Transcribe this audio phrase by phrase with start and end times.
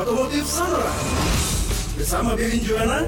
[0.00, 0.92] Otomotif Sonora
[1.92, 3.04] bersama Bebin Juana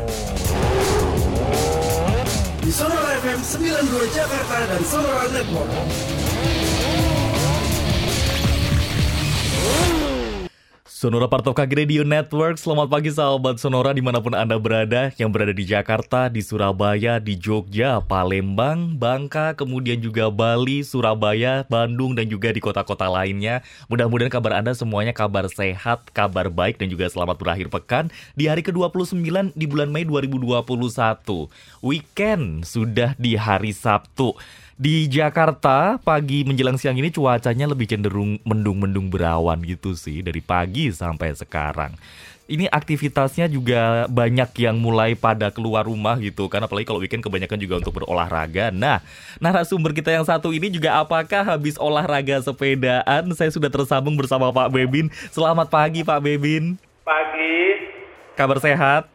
[2.61, 5.73] di Sonora FM 92 Jakarta dan Sonora Network.
[11.03, 12.63] Sonora Part of Kaki Radio Network.
[12.63, 15.11] Selamat pagi sahabat Sonora di mana pun Anda berada.
[15.19, 22.15] Yang berada di Jakarta, di Surabaya, di Jogja, Palembang, Bangka Kemudian juga Bali, Surabaya, Bandung
[22.15, 23.67] Dan juga di kota-kota lainnya.
[23.91, 28.07] Mudah-mudahan kabar Anda semuanya kabar sehat, kabar baik Dan juga selamat berakhir pekan
[28.39, 30.63] Di hari ke-29 di bulan Mei 2021
[31.83, 34.39] Weekend sudah di hari Sabtu
[34.81, 40.89] di Jakarta pagi menjelang siang ini cuacanya lebih cenderung mendung-mendung berawan gitu sih dari pagi
[40.89, 41.93] sampai sekarang.
[42.53, 47.57] Ini aktivitasnya juga banyak yang mulai pada keluar rumah gitu kan apalagi kalau weekend kebanyakan
[47.57, 48.69] juga untuk berolahraga.
[48.75, 49.01] Nah,
[49.39, 53.31] narasumber kita yang satu ini juga apakah habis olahraga sepedaan?
[53.33, 55.09] Saya sudah tersambung bersama Pak Bebin.
[55.33, 56.77] Selamat pagi Pak Bebin.
[57.07, 57.89] Pagi.
[58.35, 59.09] Kabar sehat?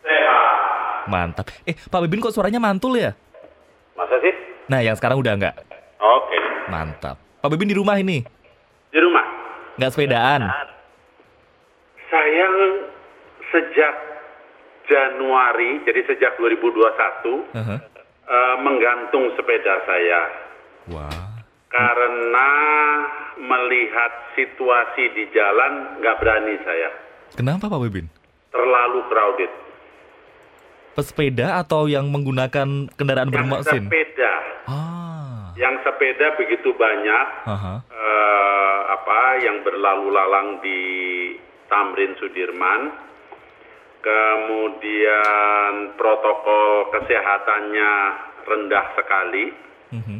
[0.00, 1.10] Sehat.
[1.10, 1.50] Mantap.
[1.66, 3.12] Eh, Pak Bebin kok suaranya mantul ya?
[3.98, 4.47] Masa sih?
[4.68, 5.56] Nah, yang sekarang udah enggak.
[5.96, 6.38] Oke.
[6.68, 7.16] Mantap.
[7.40, 8.20] Pak Bebin di rumah ini?
[8.92, 9.24] Di rumah.
[9.80, 10.42] Nggak sepedaan?
[12.08, 12.46] Saya
[13.48, 13.94] sejak
[14.84, 17.78] Januari, jadi sejak 2021, Uh-huh.
[18.28, 20.20] eh, menggantung sepeda saya.
[20.88, 21.28] Wah.
[21.68, 22.50] Karena
[23.36, 26.88] melihat situasi di jalan, nggak berani saya.
[27.36, 28.08] Kenapa Pak Bebin?
[28.48, 29.52] Terlalu crowded.
[30.98, 33.84] Pesepeda atau yang menggunakan kendaraan Yang bermesin?
[33.86, 34.32] sepeda.
[34.66, 35.54] Ah.
[35.54, 37.74] Yang sepeda begitu banyak, Aha.
[37.86, 40.80] eh, apa yang berlalu lalang di
[41.70, 42.90] Tamrin Sudirman,
[44.02, 47.92] kemudian protokol kesehatannya
[48.42, 49.44] rendah sekali,
[49.88, 50.18] Mhm.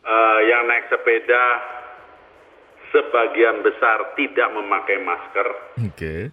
[0.00, 1.44] Eh, yang naik sepeda
[2.88, 5.48] sebagian besar tidak memakai masker
[5.86, 6.32] Oke.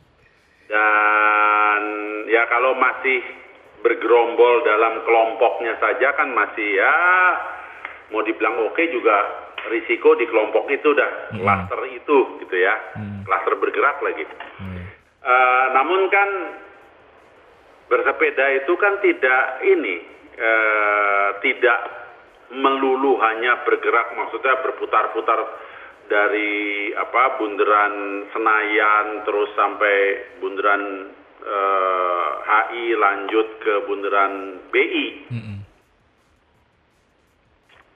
[0.68, 1.82] Dan
[2.28, 3.24] ya kalau masih
[3.82, 6.96] bergerombol dalam kelompoknya saja kan masih ya
[8.12, 11.44] mau dibilang oke juga risiko di kelompok itu dah Mm-mm.
[11.44, 13.24] klaster itu gitu ya Mm.
[13.28, 14.24] klaster bergerak lagi
[14.58, 14.82] Hmm.
[15.28, 16.30] Eh, namun kan
[17.88, 19.96] bersepeda itu kan tidak ini
[20.34, 21.80] eh, tidak
[22.52, 25.40] melulu hanya bergerak maksudnya berputar-putar
[26.08, 29.96] dari apa bundaran Senayan terus sampai
[30.40, 31.14] bundaran
[31.44, 35.58] eh, HI lanjut ke bundaran BI Mm-mm.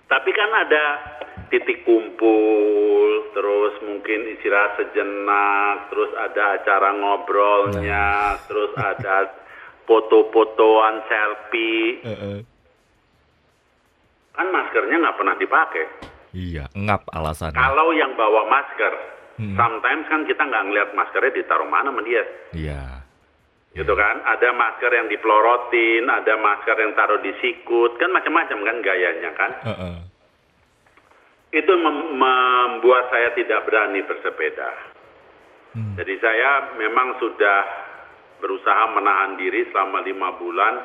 [0.08, 0.86] tapi kan ada
[1.52, 8.08] titik kumpul, terus mungkin istirahat sejenak, terus ada acara ngobrolnya,
[8.48, 9.36] terus ada
[9.84, 12.00] foto-fotoan selfie.
[12.08, 12.40] Eh-eh.
[14.32, 15.86] Kan maskernya nggak pernah dipakai.
[16.32, 17.60] Iya, ngap alasannya.
[17.60, 18.94] Kalau yang bawa masker,
[19.40, 19.56] Hmm.
[19.56, 22.24] sometimes kan kita nggak ngeliat maskernya ditaruh mana sama dia.
[22.56, 22.84] Iya.
[23.72, 24.20] Gitu kan?
[24.28, 29.52] Ada masker yang dipelorotin, ada masker yang taruh di sikut, kan macam-macam kan gayanya kan?
[29.66, 29.98] Eh-eh.
[31.52, 34.72] itu mem- membuat saya tidak berani bersepeda.
[35.76, 36.00] Hmm.
[36.00, 37.60] Jadi saya memang sudah
[38.40, 40.80] berusaha menahan diri selama lima bulan,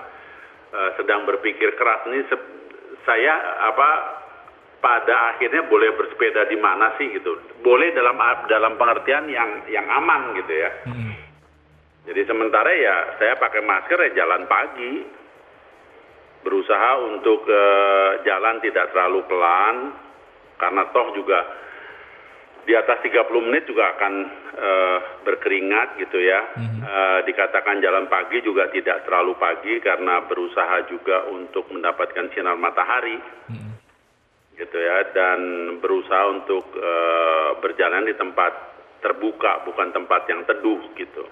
[0.75, 2.27] eh, sedang berpikir keras ini
[3.07, 3.91] saya apa
[4.81, 7.37] pada akhirnya boleh bersepeda di mana sih gitu.
[7.65, 8.17] Boleh dalam
[8.47, 10.71] dalam pengertian yang yang aman gitu ya.
[10.87, 11.15] Mm-mm.
[12.07, 14.95] Jadi sementara ya saya pakai masker ya jalan pagi.
[16.47, 19.77] Berusaha untuk eh, jalan tidak terlalu pelan
[20.57, 21.43] karena toh juga
[22.67, 24.15] di atas 30 menit juga akan
[24.55, 26.41] eh, berkeringat gitu ya.
[26.55, 26.81] Mhm.
[26.87, 33.19] Eh, dikatakan jalan pagi juga tidak terlalu pagi karena berusaha juga untuk mendapatkan sinar matahari
[33.51, 33.76] Mm-mm.
[34.57, 35.41] Gitu ya dan
[35.85, 38.53] berusaha untuk eh, berjalan di tempat
[39.05, 41.25] terbuka bukan tempat yang teduh gitu.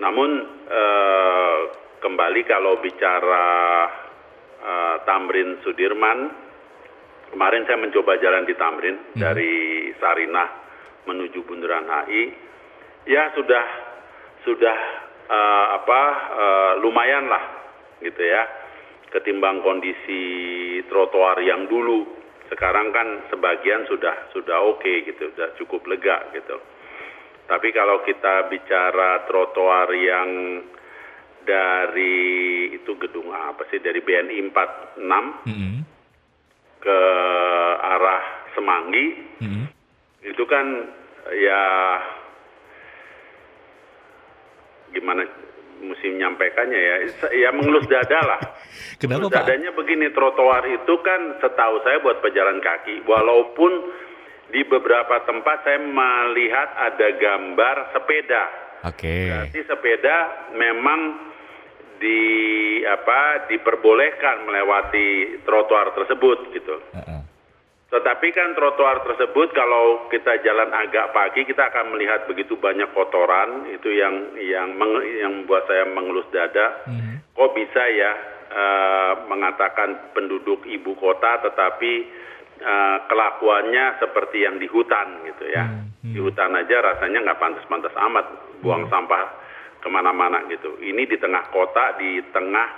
[0.00, 0.30] Namun
[0.72, 1.58] eh,
[2.00, 3.46] kembali kalau bicara
[4.56, 6.18] eh, Tamrin Sudirman
[7.28, 9.52] kemarin saya mencoba jalan di Tamrin dari
[10.00, 10.48] Sarinah
[11.04, 12.22] menuju Bundaran HI
[13.04, 13.64] ya sudah
[14.48, 14.78] sudah
[15.28, 16.00] eh, apa
[16.40, 17.44] eh, lumayan lah
[18.00, 18.61] gitu ya
[19.12, 20.22] ketimbang kondisi
[20.88, 22.08] trotoar yang dulu
[22.48, 26.56] sekarang kan sebagian sudah sudah oke gitu sudah cukup lega gitu
[27.48, 30.30] tapi kalau kita bicara trotoar yang
[31.42, 35.74] dari itu gedung apa sih dari BNI 46 Mm-mm.
[36.80, 36.98] ke
[37.82, 38.22] arah
[38.54, 39.06] Semanggi
[39.42, 39.64] Mm-mm.
[40.22, 40.66] itu kan
[41.34, 41.62] ya
[44.92, 45.24] gimana
[45.82, 46.96] mesti menyampaikannya ya
[47.34, 48.40] ya mengelus dada lah
[49.02, 49.38] Kenapa Mengelus Pak?
[49.42, 53.72] dadanya begini trotoar itu kan setahu saya buat pejalan kaki walaupun
[54.52, 58.44] di beberapa tempat saya melihat ada gambar sepeda.
[58.86, 59.32] Oke.
[59.32, 60.16] Berarti sepeda
[60.54, 61.00] memang
[61.98, 62.20] di
[62.84, 66.78] apa diperbolehkan melewati trotoar tersebut gitu.
[66.94, 67.21] Heeh.
[67.92, 73.68] Tetapi kan trotoar tersebut kalau kita jalan agak pagi kita akan melihat begitu banyak kotoran
[73.68, 76.88] itu yang yang meng- yang membuat saya mengelus dada.
[76.88, 77.36] Mhm.
[77.36, 78.12] Kok bisa ya
[78.52, 81.92] eh, mengatakan penduduk ibu kota tetapi
[82.60, 85.64] eh, kelakuannya seperti yang di hutan gitu ya.
[85.68, 88.26] Hmm, Di hutan aja rasanya nggak pantas-pantas amat
[88.64, 89.24] buang sampah
[89.80, 90.80] ke mana-mana gitu.
[90.80, 92.68] Ini di tengah kota, di tengah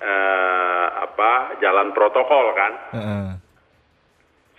[0.00, 2.72] eh, apa jalan protokol kan.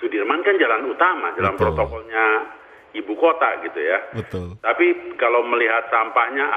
[0.01, 1.77] Sudirman kan jalan utama, jalan Betul.
[1.77, 2.25] protokolnya
[2.91, 3.99] ibu kota gitu ya.
[4.11, 4.59] Betul.
[4.59, 6.49] Tapi kalau melihat sampahnya,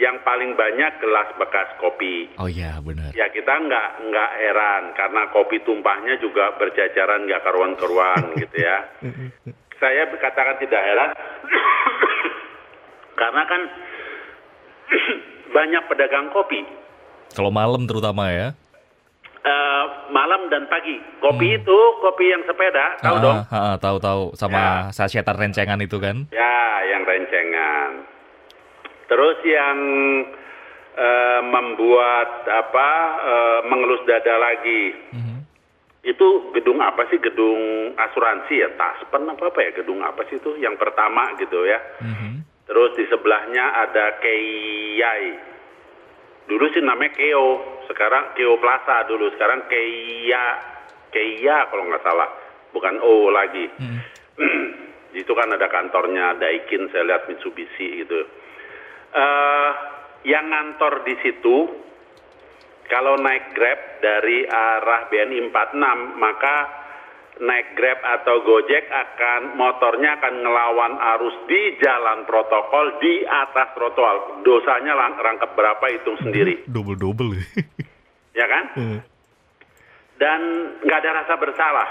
[0.00, 2.32] yang paling banyak gelas bekas kopi.
[2.40, 3.12] Oh iya, benar.
[3.12, 8.78] Ya kita nggak nggak heran karena kopi tumpahnya juga berjajaran nggak karuan-karuan gitu ya.
[9.76, 11.10] Saya katakan tidak heran
[13.20, 13.60] karena kan
[15.56, 16.62] banyak pedagang kopi
[17.32, 18.54] Kalau malam terutama ya.
[19.42, 19.84] Eh,
[20.14, 21.02] malam dan pagi.
[21.18, 23.38] Kopi itu kopi yang sepeda, tahu Ah, dong?
[23.42, 26.30] ah, ah, tahu tahu sama sasietan rencengan itu kan.
[26.30, 28.06] Ya, yang rencengan.
[29.10, 29.78] Terus yang
[30.94, 34.94] eh, membuat apa eh, mengelus dada lagi.
[35.10, 35.36] Mhm.
[36.04, 37.18] Itu gedung apa sih?
[37.18, 37.58] Gedung
[37.98, 39.74] asuransi ya, Taspen apa apa ya?
[39.74, 40.54] Gedung apa sih itu?
[40.54, 41.82] Yang pertama gitu ya.
[41.98, 42.46] Mhm.
[42.62, 45.50] Terus di sebelahnya ada Keyai.
[46.52, 50.46] Dulu sih namanya Keo, sekarang Keo Plaza dulu, sekarang Keia,
[51.08, 52.28] Keia kalau nggak salah,
[52.76, 53.72] bukan O lagi.
[53.72, 54.00] Mhm.
[55.24, 58.20] itu kan ada kantornya Daikin, saya lihat Mitsubishi gitu.
[59.12, 59.70] eh
[60.28, 61.56] yang ngantor di situ,
[62.88, 66.56] kalau naik Grab dari arah BNI 46, maka
[67.42, 74.46] naik Grab atau Gojek akan motornya akan ngelawan arus di jalan protokol di atas trotoar.
[74.46, 77.34] Dosanya lang- rangkap berapa hitung sendiri, Double double.
[78.38, 78.64] ya kan?
[80.16, 80.40] Dan
[80.80, 81.88] nggak ada rasa bersalah.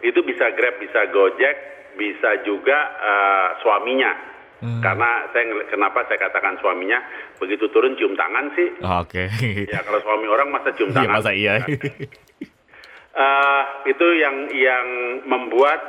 [0.00, 1.56] Itu bisa Grab, bisa Gojek,
[1.96, 4.12] bisa juga eh, suaminya.
[4.60, 4.84] Hmm.
[4.84, 7.00] Karena saya kenapa saya katakan suaminya
[7.40, 8.68] begitu turun cium tangan sih?
[8.84, 9.32] Oke.
[9.64, 11.16] Ya kalau suami orang masa cium Iya tangan.
[11.16, 11.56] masa iya.
[13.10, 14.86] Eh, itu yang yang
[15.26, 15.82] membuat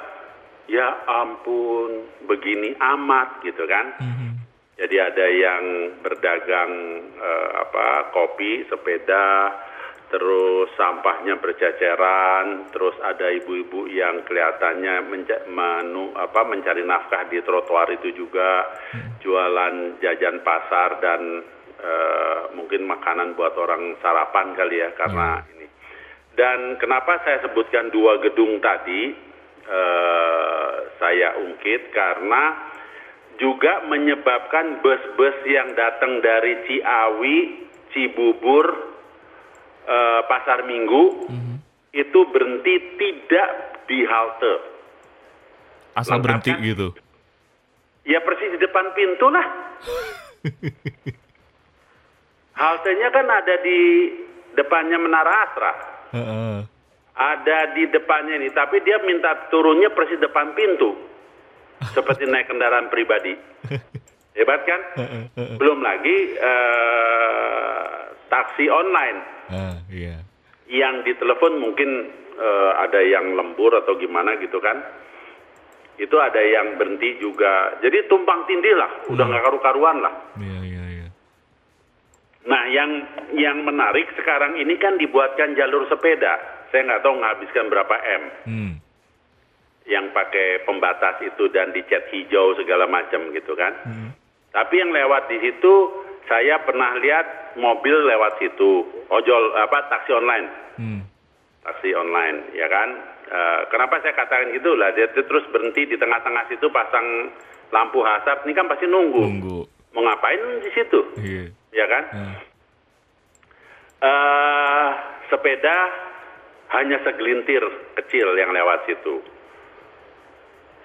[0.65, 3.93] ya ampun begini amat gitu kan.
[4.01, 4.29] Mhm.
[4.81, 5.63] Jadi ada yang
[6.01, 6.71] berdagang
[7.13, 9.53] eh, apa kopi, sepeda,
[10.09, 17.93] terus sampahnya berceceran, terus ada ibu-ibu yang kelihatannya menca- menu, apa, mencari nafkah di trotoar
[17.93, 18.65] itu juga,
[19.21, 21.45] jualan jajan pasar dan
[21.77, 25.60] eh, mungkin makanan buat orang sarapan kali ya karena ini.
[26.31, 29.11] Dan kenapa saya sebutkan dua gedung tadi,
[29.67, 32.71] eh, saya ungkit karena
[33.35, 37.37] juga menyebabkan bus-bus yang datang dari Ciawi,
[37.91, 38.65] Cibubur,
[39.87, 41.27] eh, Pasar Minggu
[41.91, 43.49] itu berhenti tidak
[43.91, 44.53] di halte.
[45.99, 46.87] Asal Lengkap berhenti gitu.
[48.07, 49.47] Ya persis di depan pintu lah.
[52.61, 53.79] Haltenya kan ada di
[54.55, 55.90] depannya Menara Asra.
[56.11, 56.57] Heeh.
[57.11, 60.95] Ada di depannya ini, tapi dia minta turunnya persis depan pintu.
[61.91, 63.35] Seperti naik kendaraan pribadi.
[64.37, 64.81] Hebat kan?
[65.59, 67.89] Belum lagi eh,
[68.31, 69.19] taksi online
[69.51, 70.23] Ah, iya.
[70.71, 74.79] yang ditelepon mungkin eh, ada yang lembur atau gimana gitu kan.
[75.99, 77.75] Itu ada yang berhenti juga.
[77.83, 80.13] Jadi tumpang tindih lah, udah nggak karu-karuan lah.
[80.39, 80.70] Iya.
[82.41, 83.05] Nah, yang
[83.37, 86.41] yang menarik sekarang ini kan dibuatkan jalur sepeda.
[86.73, 88.71] Saya nggak tahu menghabiskan berapa M Hmm.
[89.85, 93.75] yang pakai pembatas itu dan dicat hijau segala macam gitu kan.
[94.51, 95.73] Tapi yang lewat di situ
[96.25, 100.47] saya pernah lihat mobil lewat situ, ojol apa taksi online,
[100.79, 101.01] Hmm.
[101.61, 102.89] taksi online ya kan.
[103.31, 104.91] Eh, kenapa saya katakan gitu lah?
[104.91, 107.31] Dia terus berhenti di tengah-tengah situ pasang
[107.69, 108.43] lampu hasap.
[108.43, 109.23] Ini kan pasti nunggu.
[109.23, 109.59] Tunggu.
[109.93, 110.99] Mau ngapain di situ?
[111.19, 111.45] Iya.
[111.71, 112.03] Ya kan?
[112.11, 112.35] Ah.
[114.01, 114.89] eh
[115.29, 115.77] sepeda
[116.73, 117.61] hanya segelintir
[117.95, 119.21] kecil yang lewat situ.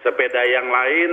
[0.01, 1.11] Sepeda yang lain,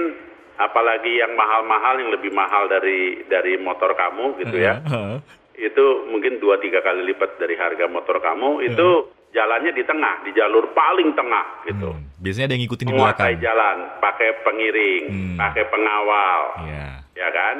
[0.55, 5.17] apalagi yang mahal-mahal, yang lebih mahal dari dari motor kamu gitu ya, Heeh.
[5.63, 8.61] itu mungkin dua tiga kali lipat dari harga motor kamu.
[8.67, 11.89] Itu jalannya di tengah, di jalur paling tengah gitu.
[11.89, 12.05] Hmm.
[12.21, 13.41] Biasanya ada yang ngikutin di Menguasai belakang.
[13.41, 15.37] jalan, pakai pengiring, Hmm.
[15.39, 16.87] pakai pengawal Iya.
[17.15, 17.55] ya kan?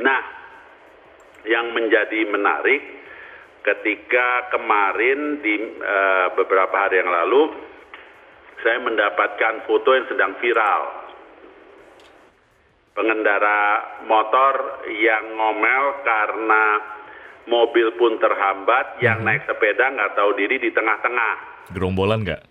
[0.00, 0.20] Nah,
[1.44, 2.82] yang menjadi menarik
[3.60, 7.42] ketika kemarin di eh, beberapa hari yang lalu
[8.60, 10.82] saya mendapatkan foto yang sedang viral.
[12.90, 13.60] Pengendara
[14.04, 16.64] motor yang ngomel karena
[17.48, 21.34] mobil pun terhambat, yang naik sepeda nggak tahu diri di tengah-tengah.
[21.72, 22.42] Gerombolan nggak?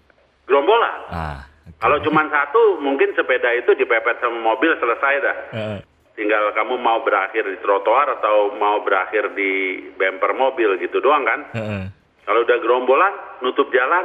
[0.50, 0.98] Gerombolan.
[1.14, 1.46] Ah.
[1.70, 1.78] oke.
[1.78, 5.38] Kalau cuma satu, mungkin sepeda itu dipepet sama mobil selesai dah.
[5.54, 5.80] Heeh.
[6.20, 11.48] Tinggal kamu mau berakhir di trotoar atau mau berakhir di bumper mobil gitu doang kan.
[11.56, 11.84] Heeh.
[12.28, 14.04] Kalau udah gerombolan, nutup jalan,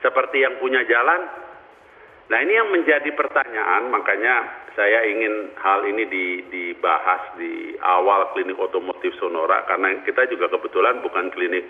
[0.00, 1.28] seperti yang punya jalan.
[2.32, 8.56] Nah ini yang menjadi pertanyaan, makanya saya ingin hal ini di- dibahas di awal klinik
[8.56, 11.68] otomotif Sonora, karena kita juga kebetulan bukan klinik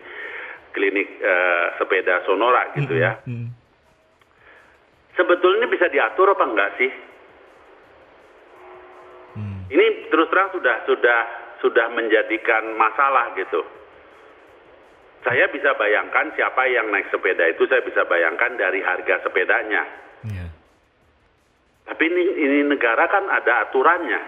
[0.70, 3.18] klinik eh, sepeda Sonora gitu ya.
[3.26, 3.50] Hmm.
[5.18, 6.90] Sebetulnya bisa diatur apa enggak sih?
[9.68, 11.20] Ini terus terang sudah sudah
[11.60, 13.60] sudah menjadikan masalah gitu.
[15.26, 19.82] Saya bisa bayangkan siapa yang naik sepeda itu saya bisa bayangkan dari harga sepedanya.
[20.24, 20.46] Iya.
[21.90, 24.22] Tapi ini ini negara kan ada aturannya.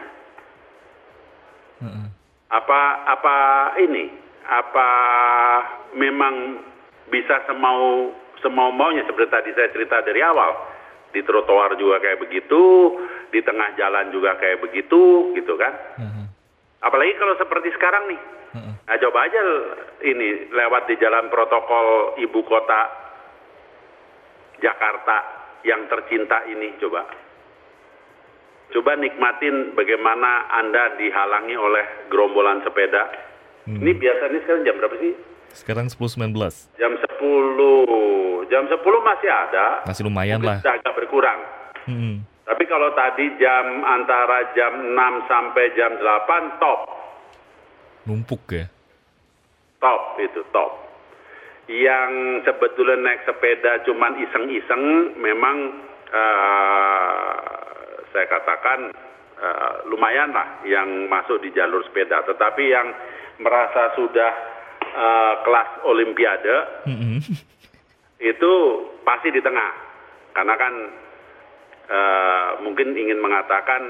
[1.80, 2.06] Heeh.
[2.50, 3.36] Apa apa
[3.80, 4.10] ini?
[4.50, 4.88] Apa
[5.94, 6.58] memang
[7.06, 8.10] bisa semau
[8.42, 10.68] semau maunya seperti tadi saya cerita dari awal.
[11.10, 12.62] Di trotoar juga kayak begitu,
[13.30, 15.72] di tengah jalan juga kayak begitu, gitu kan?
[15.98, 16.26] Heeh.
[16.82, 18.20] Apalagi kalau seperti sekarang nih.
[18.58, 18.74] Heeh.
[18.86, 19.42] Nah, coba aja
[20.02, 22.90] ini lewat di jalan protokol ibu kota
[24.58, 25.16] Jakarta
[25.64, 27.06] yang tercinta ini coba.
[28.70, 33.02] Coba nikmatin bagaimana Anda dihalangi oleh gerombolan sepeda.
[33.66, 33.82] Hmm.
[33.82, 35.12] Ini biasanya sekarang jam berapa sih?
[35.50, 36.30] Sekarang 10.19.
[36.78, 38.46] Jam 10.
[38.46, 39.66] Jam 10 masih ada.
[39.82, 40.78] Masih lumayan Mungkin lah.
[40.78, 41.38] agak berkurang.
[41.90, 42.22] Hmm.
[42.50, 46.80] Tapi kalau tadi jam antara jam 6 sampai jam 8 top.
[48.10, 48.66] Numpuk ya.
[49.78, 50.82] top itu top.
[51.70, 55.78] Yang sebetulnya naik sepeda cuman iseng-iseng, memang
[56.10, 57.34] eh,
[58.10, 58.90] saya katakan
[59.38, 62.26] eh, lumayan lah yang masuk di jalur sepeda.
[62.26, 62.90] Tetapi yang
[63.38, 64.32] merasa sudah
[64.90, 67.22] eh, kelas olimpiade Mm-mm.
[68.34, 68.52] itu
[69.06, 69.70] pasti di tengah,
[70.34, 70.74] karena kan
[71.90, 73.82] eh, mungkin ingin mengatakan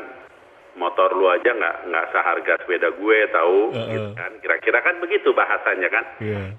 [0.75, 3.91] motor lu aja nggak nggak seharga sepeda gue tahu Heeh.
[3.91, 6.55] gitu kan kira-kira kan begitu bahasanya kan Iya.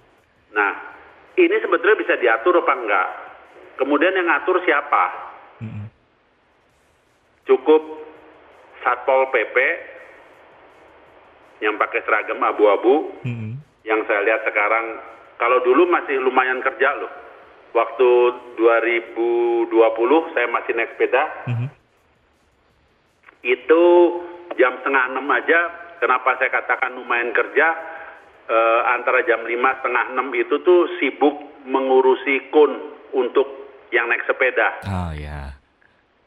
[0.52, 0.72] nah
[1.36, 3.08] ini sebetulnya bisa diatur apa enggak
[3.80, 5.04] kemudian yang ngatur siapa
[5.64, 5.88] Mm-mm.
[7.48, 7.82] cukup
[8.84, 9.58] satpol pp
[11.62, 13.58] yang pakai seragam abu-abu Mm-mm.
[13.88, 15.00] yang saya lihat sekarang
[15.40, 17.10] kalau dulu masih lumayan kerja loh
[17.72, 18.10] waktu
[18.56, 19.68] 2020
[20.32, 21.68] saya masih naik sepeda Mhm.
[23.44, 23.84] itu
[24.54, 25.60] jam setengah enam aja
[25.98, 27.68] kenapa saya katakan lumayan kerja
[28.44, 32.72] eh, antara jam lima setengah enam itu tuh sibuk mengurusi kun
[33.12, 33.48] untuk
[33.90, 35.56] yang naik sepeda Ah ya.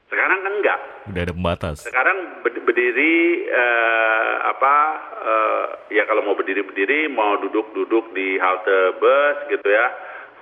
[0.06, 1.76] sekarang kan enggak Udah ada pembatas.
[1.82, 4.74] sekarang ber- berdiri eh, apa
[5.20, 9.86] eh, ya kalau mau berdiri berdiri mau duduk duduk di halte bus gitu ya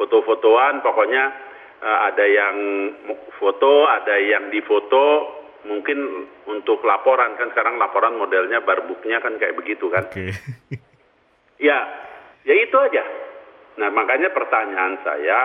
[0.01, 1.25] foto-fotoan pokoknya
[1.81, 2.57] eh, ada yang
[3.37, 9.87] foto ada yang difoto mungkin untuk laporan kan sekarang laporan modelnya barbuknya kan kayak begitu
[9.93, 10.31] kan Oke.
[11.63, 11.79] Ya,
[12.43, 13.07] ya itu aja.
[13.79, 15.41] Nah, makanya pertanyaan saya,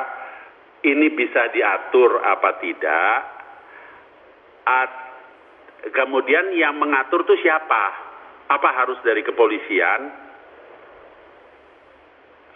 [0.81, 3.17] ini bisa diatur apa tidak?
[4.65, 5.05] At-
[5.93, 7.83] kemudian yang mengatur itu siapa?
[8.49, 10.26] Apa harus dari kepolisian?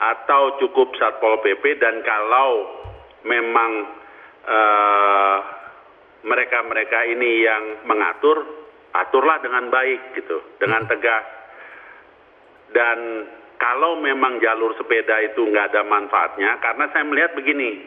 [0.02, 2.82] Atau cukup Satpol PP dan kalau
[3.22, 3.72] memang
[4.50, 5.38] eh,
[6.26, 8.42] mereka-mereka ini yang mengatur,
[8.94, 11.26] aturlah dengan baik gitu, dengan tegas.
[12.72, 13.30] Dan
[13.62, 17.86] kalau memang jalur sepeda itu nggak ada manfaatnya, karena saya melihat begini,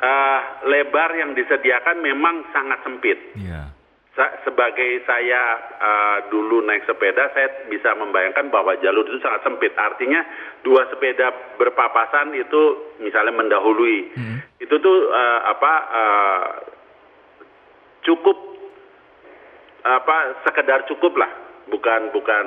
[0.00, 0.40] eh,
[0.72, 3.18] lebar yang disediakan memang sangat sempit.
[3.36, 3.77] Iya.
[4.18, 5.42] Sa- sebagai saya
[5.78, 9.70] eh, dulu naik sepeda, saya bisa membayangkan bahwa jalur itu sangat sempit.
[9.78, 10.26] Artinya
[10.60, 12.62] dua sepeda berpapasan itu
[12.98, 14.36] misalnya mendahului, Mhm.
[14.58, 16.46] itu tuh eh, apa eh,
[18.02, 18.36] cukup
[19.86, 21.30] apa sekedar cukup lah,
[21.70, 22.46] bukan bukan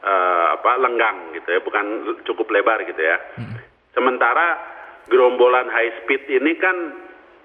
[0.00, 1.84] eh, apa lenggang gitu ya, bukan
[2.24, 3.16] cukup lebar gitu ya.
[3.90, 4.60] Sementara
[5.08, 6.76] gerombolan high speed ini kan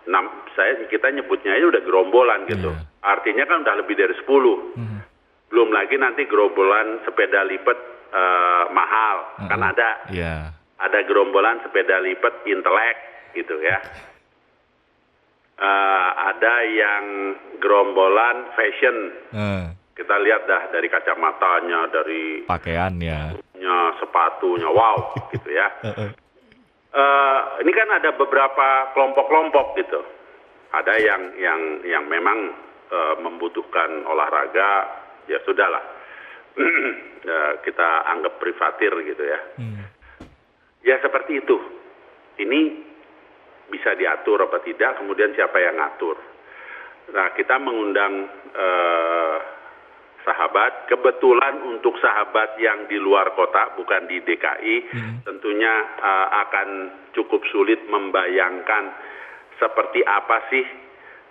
[0.05, 2.69] nam- saya kita nyebutnya aja udah gerombolan gitu.
[2.69, 2.81] Iya.
[3.01, 4.73] Artinya kan udah lebih dari 10.
[4.73, 4.99] Mhm.
[5.47, 9.69] Belum lagi nanti gerombolan sepeda lipat eh, mahal kan Mhm.
[9.69, 9.89] ada.
[10.07, 10.35] Iya.
[10.77, 12.97] Ada gerombolan sepeda lipat intelek
[13.33, 13.79] gitu ya.
[15.55, 17.03] Eh, ada yang
[17.57, 18.97] gerombolan fashion.
[19.31, 19.63] Eh,
[19.95, 23.19] Kita lihat dah dari kacamatanya, dari pakaiannya.
[23.55, 25.71] nya, sepatunya, wow gitu ya.
[26.95, 29.99] Eh, ini kan ada beberapa kelompok-kelompok gitu.
[30.71, 32.51] Ada yang yang yang memang
[32.91, 34.71] uh, membutuhkan olahraga,
[35.27, 35.83] ya sudahlah.
[37.23, 39.39] ya, kita anggap privatir gitu ya.
[39.55, 39.87] Hmm.
[40.83, 41.55] Ya seperti itu.
[42.43, 42.59] Ini
[43.71, 46.19] bisa diatur apa tidak, kemudian siapa yang ngatur.
[47.15, 48.13] Nah, kita mengundang
[48.51, 49.37] uh,
[50.25, 50.89] sahabat.
[50.89, 55.15] Kebetulan untuk sahabat yang di luar kota, bukan di DKI, hmm.
[55.23, 56.67] tentunya uh, akan
[57.13, 58.91] cukup sulit membayangkan
[59.61, 60.65] seperti apa sih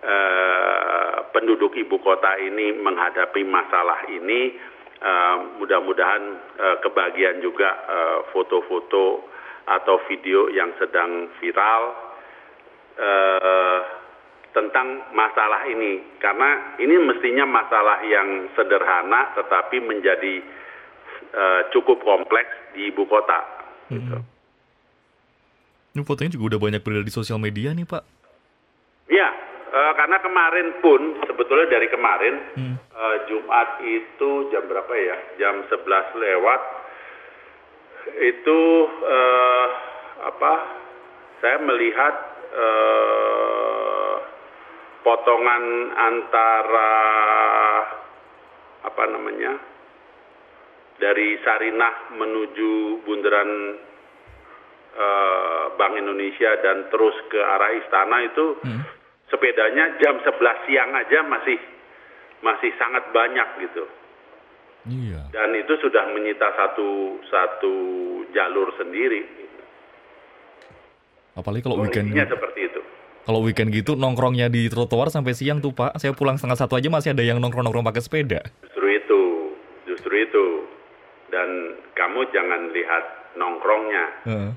[0.07, 4.73] uh, penduduk ibu kota ini menghadapi masalah ini.
[5.05, 6.23] Uh, mudah-mudahan
[6.57, 7.77] uh, kebagian juga
[8.33, 9.35] foto-foto uh,
[9.65, 11.83] atau video yang sedang viral.
[12.95, 14.04] Uh,
[14.55, 20.41] tentang masalah ini karena ini mestinya masalah yang sederhana tetapi menjadi
[21.35, 23.43] uh, cukup kompleks di ibu kota.
[23.91, 23.99] Hmm.
[23.99, 24.19] Gitu.
[25.95, 28.03] Ini fotonya juga udah banyak beredar di sosial media nih Pak.
[29.11, 29.29] Ya,
[29.75, 32.77] uh, karena kemarin pun sebetulnya dari kemarin hmm.
[32.95, 35.17] uh, Jumat itu jam berapa ya?
[35.43, 35.83] Jam 11
[36.15, 36.63] lewat
[38.23, 38.61] itu
[39.03, 39.67] uh,
[40.31, 40.55] apa?
[41.43, 42.15] Saya melihat
[42.57, 43.84] uh,
[45.05, 46.93] potongan antara
[48.85, 49.53] apa namanya
[50.97, 53.51] dari Sarinah menuju bundaran
[54.97, 58.83] uh, Bank Indonesia dan terus ke arah istana itu hmm.
[59.29, 61.59] sepedanya jam 11 siang aja masih
[62.41, 63.85] masih sangat banyak gitu.
[64.85, 65.33] Iya.
[65.33, 67.75] Dan itu sudah menyita satu satu
[68.37, 69.25] jalur sendiri.
[71.35, 72.13] Apalagi kalau weekend.
[72.15, 72.81] seperti itu.
[73.25, 75.97] Kalau weekend gitu nongkrongnya di trotoar sampai siang tuh Pak.
[75.97, 78.45] Saya pulang setengah satu aja masih ada yang nongkrong-nongkrong pakai sepeda.
[78.69, 79.23] Justru itu,
[79.89, 80.45] justru itu.
[81.33, 83.05] Dan kamu jangan lihat
[83.41, 84.05] nongkrongnya.
[84.29, 84.51] Uh.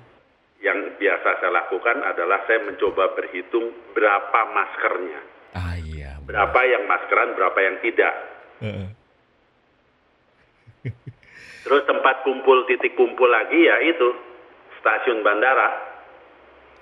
[0.59, 5.21] Yang biasa saya lakukan adalah saya mencoba berhitung berapa maskernya.
[5.55, 6.19] Ah iya.
[6.27, 8.13] Berapa yang maskeran, berapa yang tidak.
[8.59, 8.87] Uh.
[11.63, 14.11] Terus tempat kumpul, titik kumpul lagi ya itu
[14.79, 15.96] stasiun bandara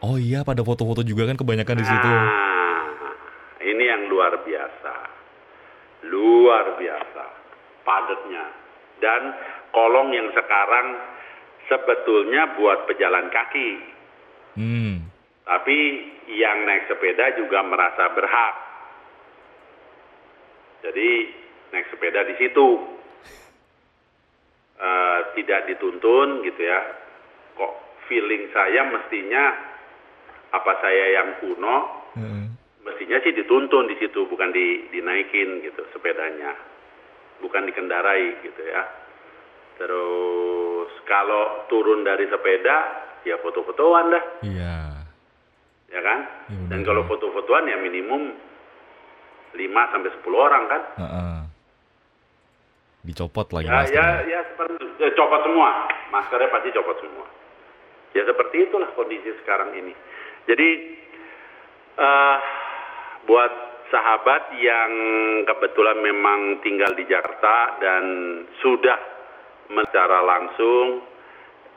[0.06, 2.10] Oh iya, pada foto-foto juga kan kebanyakan di situ.
[2.14, 2.86] Nah,
[3.66, 4.94] ini yang luar biasa.
[6.06, 7.24] Luar biasa
[7.82, 8.46] padatnya.
[9.02, 9.22] Dan
[9.74, 10.94] kolong yang sekarang
[11.66, 13.70] sebetulnya buat pejalan kaki.
[14.62, 15.10] Hmm.
[15.42, 15.78] Tapi
[16.38, 18.56] yang naik sepeda juga merasa berhak.
[20.86, 21.10] Jadi
[21.74, 22.78] naik sepeda di situ
[24.78, 26.94] uh, tidak dituntun gitu ya.
[27.58, 27.74] Kok
[28.06, 29.65] feeling saya mestinya
[30.52, 31.78] apa saya yang kuno,
[32.18, 32.46] hmm.
[32.86, 36.54] mestinya sih dituntun di situ, bukan di, dinaikin gitu sepedanya,
[37.42, 38.84] bukan dikendarai gitu ya.
[39.76, 42.78] Terus kalau turun dari sepeda,
[43.28, 44.24] ya foto-fotoan dah.
[44.46, 44.76] Iya.
[45.92, 46.20] Ya kan?
[46.52, 48.36] Ya, Dan kalau foto-fotoan ya minimum
[49.56, 50.82] 5 sampai 10 orang kan?
[51.00, 51.38] Uh -uh.
[53.06, 54.02] Dicopot lagi ya, maskernya.
[54.02, 55.70] Ya, ya seperti ya, copot semua.
[56.10, 57.28] Maskernya pasti copot semua.
[58.16, 59.94] Ya seperti itulah kondisi sekarang ini.
[60.46, 60.70] Jadi
[61.98, 62.38] uh,
[63.26, 63.54] buat
[63.90, 64.92] sahabat yang
[65.46, 68.04] kebetulan memang tinggal di Jakarta dan
[68.62, 69.00] sudah
[69.66, 71.02] secara langsung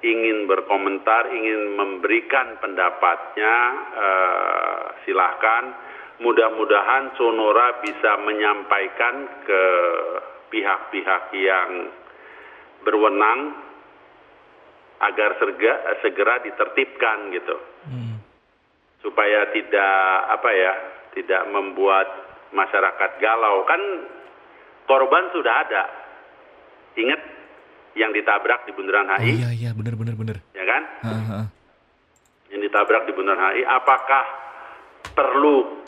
[0.05, 3.57] ingin berkomentar, ingin memberikan pendapatnya,
[3.97, 5.89] uh, silahkan.
[6.19, 9.15] Mudah-mudahan Sonora bisa menyampaikan
[9.47, 9.65] ke
[10.51, 11.71] pihak-pihak yang
[12.83, 13.55] berwenang
[14.99, 17.57] agar segera, segera ditertibkan gitu.
[17.87, 18.18] Hmm
[19.01, 19.99] supaya tidak
[20.33, 20.73] apa ya
[21.15, 22.07] tidak membuat
[22.55, 23.65] masyarakat galau.
[23.69, 23.81] Kan
[24.89, 25.85] korban sudah ada.
[26.99, 27.21] Ingat
[27.99, 29.71] yang ditabrak di bundaran HI oh, iya iya.
[29.75, 30.83] Benar benar benar ya kan?
[31.03, 31.47] Uh, uh.
[32.55, 34.25] yang ditabrak di bundaran HI apakah
[35.15, 35.83] perlu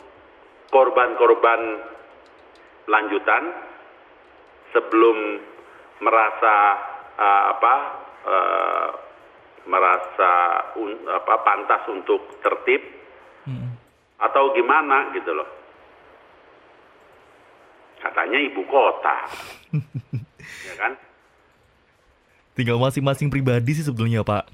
[0.71, 1.61] korban-korban
[2.87, 3.43] lanjutan
[4.71, 5.17] sebelum
[6.01, 6.55] merasa
[7.15, 7.73] uh, apa
[8.25, 8.89] uh,
[9.69, 10.31] merasa
[10.81, 13.00] un, apa pantas untuk tertib.
[14.21, 15.49] Atau gimana gitu loh.
[18.01, 19.29] Katanya ibu kota,
[20.67, 20.93] ya kan?
[22.57, 24.45] Tinggal masing-masing pribadi sih sebetulnya Pak.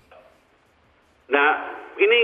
[1.31, 1.51] Nah
[1.95, 2.19] ini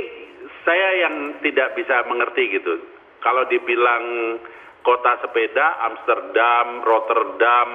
[0.64, 2.80] saya yang tidak bisa mengerti gitu.
[3.24, 4.36] Kalau dibilang
[4.84, 7.68] kota sepeda, Amsterdam, Rotterdam,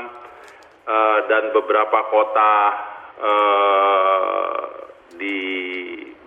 [0.89, 2.53] uh, dan beberapa kota
[3.21, 4.61] uh,
[5.17, 5.41] di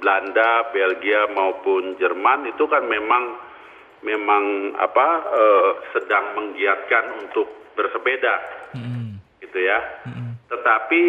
[0.02, 3.38] Belanda, Belgia maupun Jerman itu kan memang
[4.02, 7.46] memang apa uh, sedang menggiatkan untuk
[7.78, 8.36] bersepeda,
[8.74, 9.22] mm.
[9.46, 9.78] gitu ya.
[10.10, 10.42] Mm.
[10.50, 11.04] Tetapi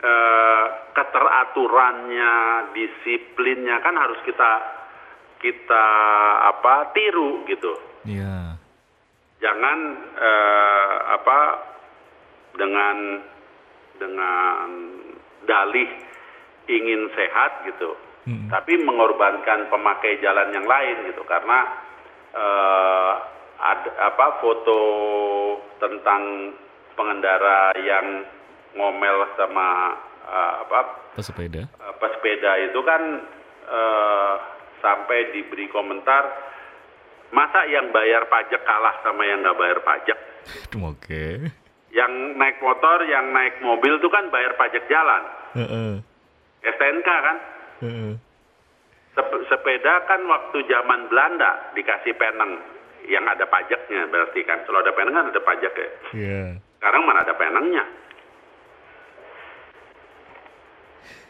[0.00, 0.64] uh,
[0.96, 2.34] keteraturannya,
[2.72, 4.52] disiplinnya kan harus kita
[5.42, 5.86] kita
[6.54, 7.74] apa tiru gitu.
[8.06, 8.56] Iya.
[9.42, 9.78] Jangan
[10.22, 11.40] eh, apa
[12.54, 13.18] dengan
[13.98, 14.66] dengan
[15.42, 15.90] dalih
[16.70, 18.46] ingin sehat gitu, Mm-mm.
[18.48, 21.58] tapi mengorbankan pemakai jalan yang lain gitu karena
[22.30, 23.12] eh,
[23.58, 24.80] ada apa foto
[25.78, 26.54] tentang
[26.94, 28.22] pengendara yang
[28.74, 30.80] ngomel sama eh, apa
[31.18, 31.66] Pesepeda.
[31.66, 33.02] eh, pesepeda itu kan
[33.66, 34.34] eh,
[34.78, 36.30] sampai diberi komentar
[37.32, 40.18] masa yang bayar pajak kalah sama yang nggak bayar pajak
[40.90, 41.48] Oke.
[41.90, 45.92] yang naik motor yang naik mobil itu kan bayar pajak jalan Heeh.
[46.62, 47.36] STNK kan
[49.50, 52.62] sepeda kan waktu zaman Belanda dikasih peneng.
[53.10, 54.62] Yang ada pajaknya berarti kan.
[54.62, 55.90] Kalau ada peneng kan ada pajak ya.
[56.14, 56.42] Iya.
[56.78, 57.84] sekarang mana ada penengnya?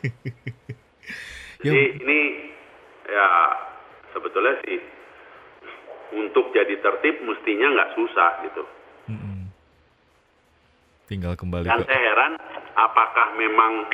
[1.62, 2.18] Jadi ini
[3.06, 3.28] ya
[4.10, 4.80] sebetulnya sih
[6.12, 8.64] untuk jadi tertib mestinya nggak susah gitu.
[9.08, 9.48] Mm-mm.
[11.06, 12.34] Tinggal kembali dan ke saya heran
[12.74, 13.86] apakah memang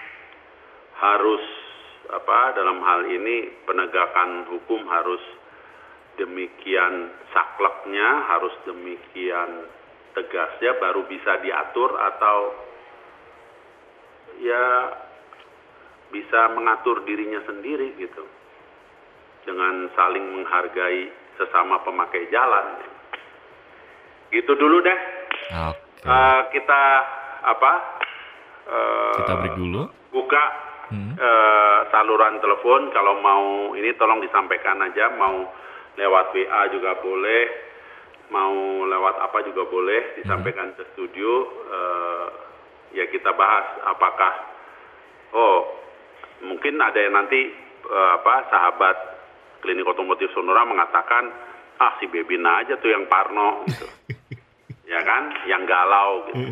[0.98, 1.44] harus
[2.08, 5.20] apa dalam hal ini penegakan hukum harus
[6.16, 9.68] demikian sakleknya harus demikian
[10.16, 12.38] tegasnya baru bisa diatur atau
[14.40, 14.66] ya
[16.08, 18.24] bisa mengatur dirinya sendiri gitu
[19.44, 22.66] dengan saling menghargai sesama pemakai jalan
[24.32, 25.00] gitu dulu deh
[25.48, 26.04] Oke.
[26.04, 26.82] Eh, kita
[27.42, 27.72] apa
[28.68, 29.82] eh, Kita break dulu.
[30.12, 30.44] buka
[30.88, 31.12] Hmm.
[31.16, 32.88] eh, saluran telepon.
[32.92, 35.12] Kalau mau ini tolong disampaikan aja.
[35.16, 35.44] Mau
[35.96, 37.42] lewat WA juga boleh.
[38.32, 40.20] Mau lewat apa juga boleh.
[40.20, 41.32] Disampaikan ke studio.
[41.68, 42.26] Eh,
[42.96, 44.32] ya kita bahas apakah
[45.36, 45.60] oh
[46.40, 47.52] mungkin ada yang nanti
[47.84, 48.96] eh, apa sahabat
[49.60, 51.28] klinik otomotif Sonora mengatakan
[51.78, 53.86] ah si Bebina aja tuh yang Parno gitu.
[54.88, 55.28] Ya kan?
[55.44, 56.48] Yang galau gitu.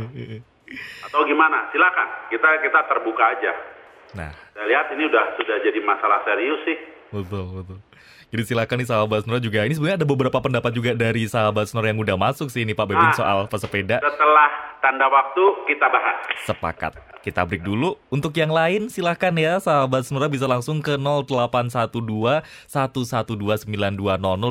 [1.09, 1.73] Atau gimana?
[1.73, 2.29] Silakan.
[2.29, 3.76] Kita kita terbuka aja
[4.17, 7.79] Nah, saya lihat ini udah sudah jadi masalah serius sih betul betul.
[8.27, 9.63] Jadi silakan nih sahabat Snor juga.
[9.63, 12.85] Ini sebenarnya ada beberapa pendapat juga dari sahabat Snor yang udah masuk sih ini Pak
[12.85, 13.15] Bebin Ah.
[13.15, 14.03] soal pesepeda.
[14.03, 14.49] setelah
[14.81, 16.99] tanda waktu kita bahas Sepakat.
[17.27, 17.99] Kita break dulu.
[18.07, 23.67] Untuk yang lain silahkan ya sahabat Snora bisa langsung ke 0812 112 9200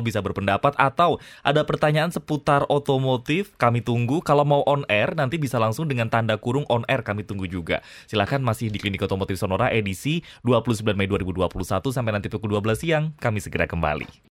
[0.04, 4.20] bisa berpendapat atau ada pertanyaan seputar otomotif kami tunggu.
[4.20, 7.80] Kalau mau on air nanti bisa langsung dengan tanda kurung on air kami tunggu juga.
[8.04, 11.48] Silahkan masih di Klinik Otomotif Sonora edisi 29 Mei 2021
[11.88, 14.35] sampai nanti pukul 12 siang kami segera kembali.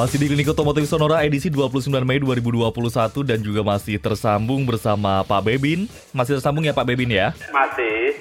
[0.00, 5.44] Masih di Klinik Otomotif Sonora edisi 29 Mei 2021 dan juga masih tersambung bersama Pak
[5.44, 5.92] Bebin.
[6.16, 7.36] Masih tersambung ya Pak Bebin ya?
[7.52, 8.16] masih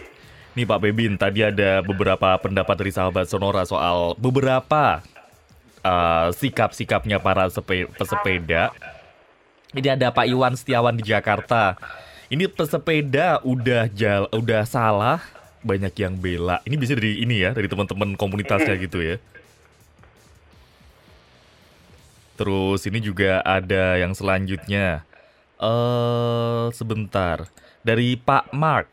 [0.60, 5.00] Nih Pak Bebin, tadi ada beberapa pendapat dari sahabat Sonora soal beberapa
[5.80, 8.76] uh, sikap-sikapnya para sepe- pesepeda.
[9.72, 11.80] Ini ada Pak Iwan Setiawan di Jakarta.
[12.28, 15.24] Ini pesepeda udah jal udah salah,
[15.64, 16.60] banyak yang bela.
[16.68, 19.16] Ini bisa dari ini ya, dari teman-teman komunitasnya gitu ya.
[22.40, 25.04] Terus ini juga ada yang selanjutnya.
[25.60, 27.52] Eh sebentar.
[27.84, 28.88] Dari Pak Mark.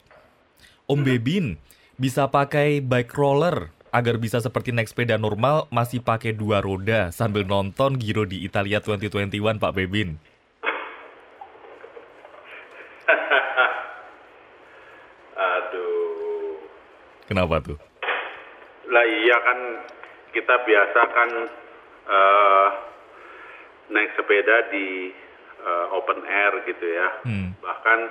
[0.90, 1.54] Om Bebin
[1.94, 7.46] bisa pakai bike roller agar bisa seperti naik sepeda normal masih pakai dua roda sambil
[7.46, 10.18] nonton Giro di Italia 2021 Pak Bebin.
[15.38, 16.58] aduh
[17.30, 17.78] Kenapa tuh?
[18.86, 19.58] lah iya kan
[20.30, 21.30] kita biasa kan
[22.06, 22.68] eh,
[23.90, 25.10] naik sepeda di
[25.66, 27.08] eh, open air gitu ya.
[27.26, 27.54] Hmm.
[27.62, 28.10] bahkan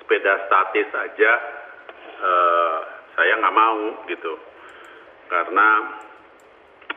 [0.00, 1.32] sepeda statis aja
[2.20, 2.78] eh,
[3.14, 4.34] saya nggak mau gitu.
[5.28, 5.68] Karena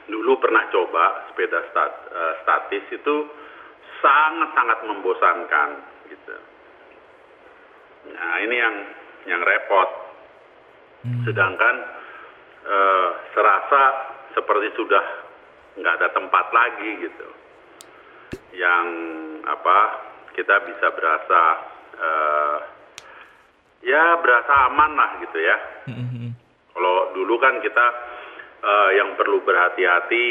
[0.07, 3.15] dulu pernah coba sepeda stat- eh, statis itu
[4.03, 5.69] sangat-sangat membosankan
[6.11, 6.35] gitu.
[8.13, 8.75] Nah ini yang
[9.27, 9.89] yang repot.
[11.23, 11.75] Sedangkan
[12.67, 13.83] eh, serasa
[14.35, 15.05] seperti sudah
[15.77, 17.36] nggak ada tempat lagi gitu
[18.53, 18.85] yang
[19.43, 19.77] apa
[20.31, 21.41] kita bisa berasa
[21.95, 22.57] eh,
[23.83, 25.57] ya berasa aman lah gitu ya
[25.87, 26.35] Hmm,
[26.71, 27.87] kalau dulu kan kita
[28.61, 30.27] eh, yang perlu berhati-hati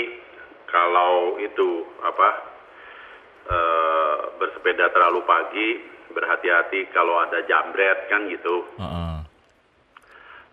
[0.69, 1.69] kalau itu
[2.01, 2.29] apa
[3.47, 5.69] eh, bersepeda terlalu pagi
[6.11, 9.17] berhati-hati kalau ada jambret kan gitu Heeh.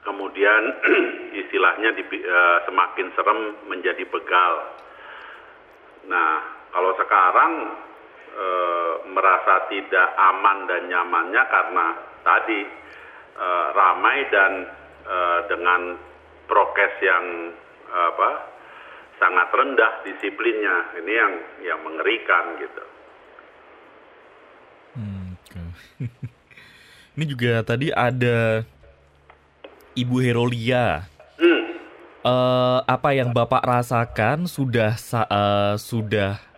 [0.04, 0.62] kemudian
[1.42, 4.54] istilahnya dipi- eh, semakin serem menjadi begal.
[6.04, 7.54] Nah, kalau sekarang
[8.34, 11.86] eh, merasa tidak aman dan nyamannya karena
[12.26, 12.62] tadi
[13.38, 14.52] uh, ramai dan
[15.06, 16.00] uh, dengan
[16.48, 17.54] prokes yang
[17.94, 18.30] apa
[19.22, 20.98] sangat rendah disiplinnya.
[20.98, 22.84] Ini yang yang mengerikan gitu.
[24.98, 25.28] Hmm,
[27.14, 28.66] Ini juga tadi ada
[29.94, 31.06] Ibu Herolia.
[31.38, 31.64] Hmm.
[32.24, 34.96] Uh, apa yang Bapak rasakan sudah
[35.28, 36.53] uh, sudah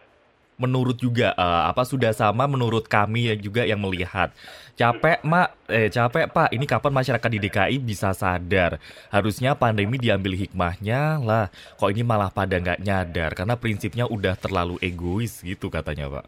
[0.55, 4.31] menurut juga uh, apa sudah sama menurut kami ya juga yang melihat.
[4.75, 5.55] Capek mak.
[5.71, 6.51] Eh capek pak.
[6.51, 8.79] Ini kapan masyarakat di DKI bisa sadar?
[9.07, 11.47] Harusnya pandemi diambil hikmahnya lah.
[11.79, 13.31] Kok ini malah pada nggak nyadar?
[13.35, 16.25] Karena prinsipnya udah terlalu egois gitu katanya pak.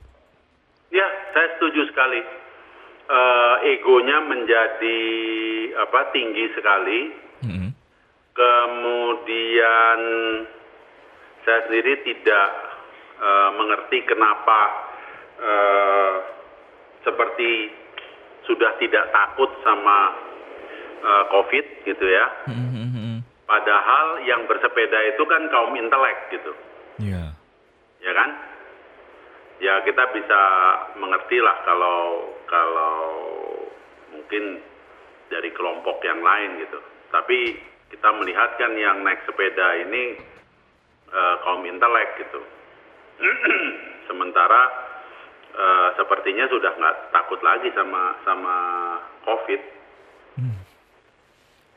[0.92, 2.24] Ya saya setuju sekali.
[3.08, 5.00] Uh, egonya menjadi
[5.80, 7.00] apa tinggi sekali.
[7.38, 7.70] Mm -hmm.
[8.34, 10.00] kemudian
[11.46, 12.77] saya sendiri tidak
[13.22, 14.62] uh, mengerti kenapa
[15.42, 16.14] uh,
[17.04, 17.72] seperti
[18.48, 20.16] sudah tidak takut sama
[21.04, 22.26] uh, COVID gitu ya.
[23.48, 26.52] Padahal yang bersepeda itu kan kaum intelek gitu.
[27.00, 27.16] Iya.
[27.16, 27.30] Yeah.
[28.04, 28.30] Ya kan?
[29.58, 30.42] Ya kita bisa
[31.00, 32.98] mengerti lah kalau kalau
[34.12, 34.62] mungkin
[35.32, 36.80] dari kelompok yang lain gitu.
[37.08, 37.56] Tapi
[37.88, 40.20] kita melihat kan yang naik sepeda ini
[41.08, 42.44] uh, kaum intelek gitu.
[44.10, 44.62] Sementara
[45.58, 48.56] uh, sepertinya sudah nggak takut lagi sama sama
[49.26, 49.62] COVID.
[50.38, 50.58] Hmm.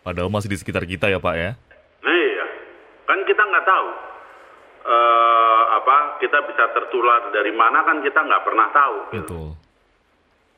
[0.04, 1.50] Padahal masih di sekitar kita ya Pak ya?
[2.00, 2.46] Iya,
[3.04, 3.88] kan kita nggak tahu
[4.84, 8.96] uh, apa kita bisa tertular dari mana kan kita nggak pernah tahu.
[9.12, 9.20] Gitu.
[9.24, 9.48] Betul,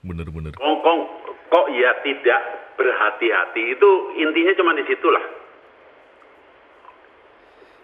[0.06, 0.52] bener-bener.
[0.54, 0.98] Kok, kok,
[1.50, 2.40] kok ya tidak
[2.78, 5.24] berhati-hati itu intinya cuma di situlah.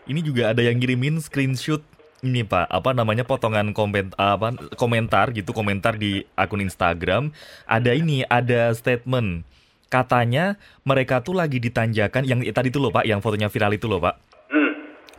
[0.09, 1.85] Ini juga ada yang ngirimin screenshot
[2.23, 7.31] ini Pak, apa namanya potongan komen apa komentar gitu, komentar di akun Instagram.
[7.69, 9.47] Ada ini, ada statement.
[9.89, 14.03] Katanya mereka tuh lagi ditanjakan yang tadi tuh loh Pak, yang fotonya viral itu loh
[14.03, 14.15] Pak.
[14.51, 14.73] Hmm.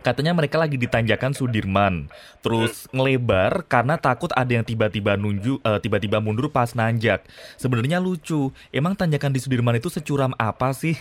[0.05, 2.12] Katanya mereka lagi ditanjakan Sudirman,
[2.43, 2.99] terus hmm.
[2.99, 7.25] ngelebar karena takut ada yang tiba-tiba nunjuk, uh, tiba-tiba mundur pas nanjak.
[7.57, 10.99] Sebenarnya lucu, emang tanjakan di Sudirman itu securam apa sih?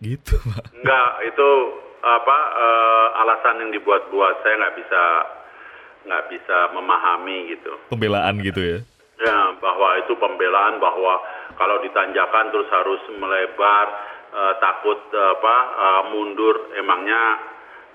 [0.00, 0.72] Gitu, Pak.
[0.80, 1.48] Enggak, itu
[2.00, 5.02] apa uh, alasan yang dibuat-buat saya nggak bisa
[6.08, 7.72] nggak bisa memahami gitu.
[7.92, 8.78] Pembelaan gitu ya?
[9.20, 11.20] Ya bahwa itu pembelaan bahwa
[11.60, 13.86] kalau ditanjakan terus harus melebar
[14.32, 17.36] uh, takut uh, apa uh, mundur emangnya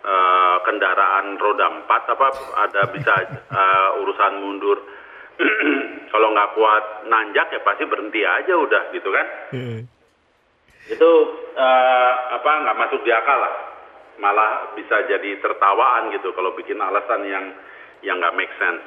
[0.06, 2.28] uh, kendaraan roda empat apa
[2.62, 3.14] ada bisa
[3.50, 4.86] uh, urusan mundur
[6.14, 9.28] kalau nggak kuat nanjak ya pasti berhenti aja udah gitu kan?
[9.50, 9.82] Hmm.
[10.94, 11.12] Itu
[11.58, 13.65] uh, apa nggak masuk di akal lah
[14.20, 17.46] malah bisa jadi tertawaan gitu kalau bikin alasan yang
[18.04, 18.84] yang nggak make sense.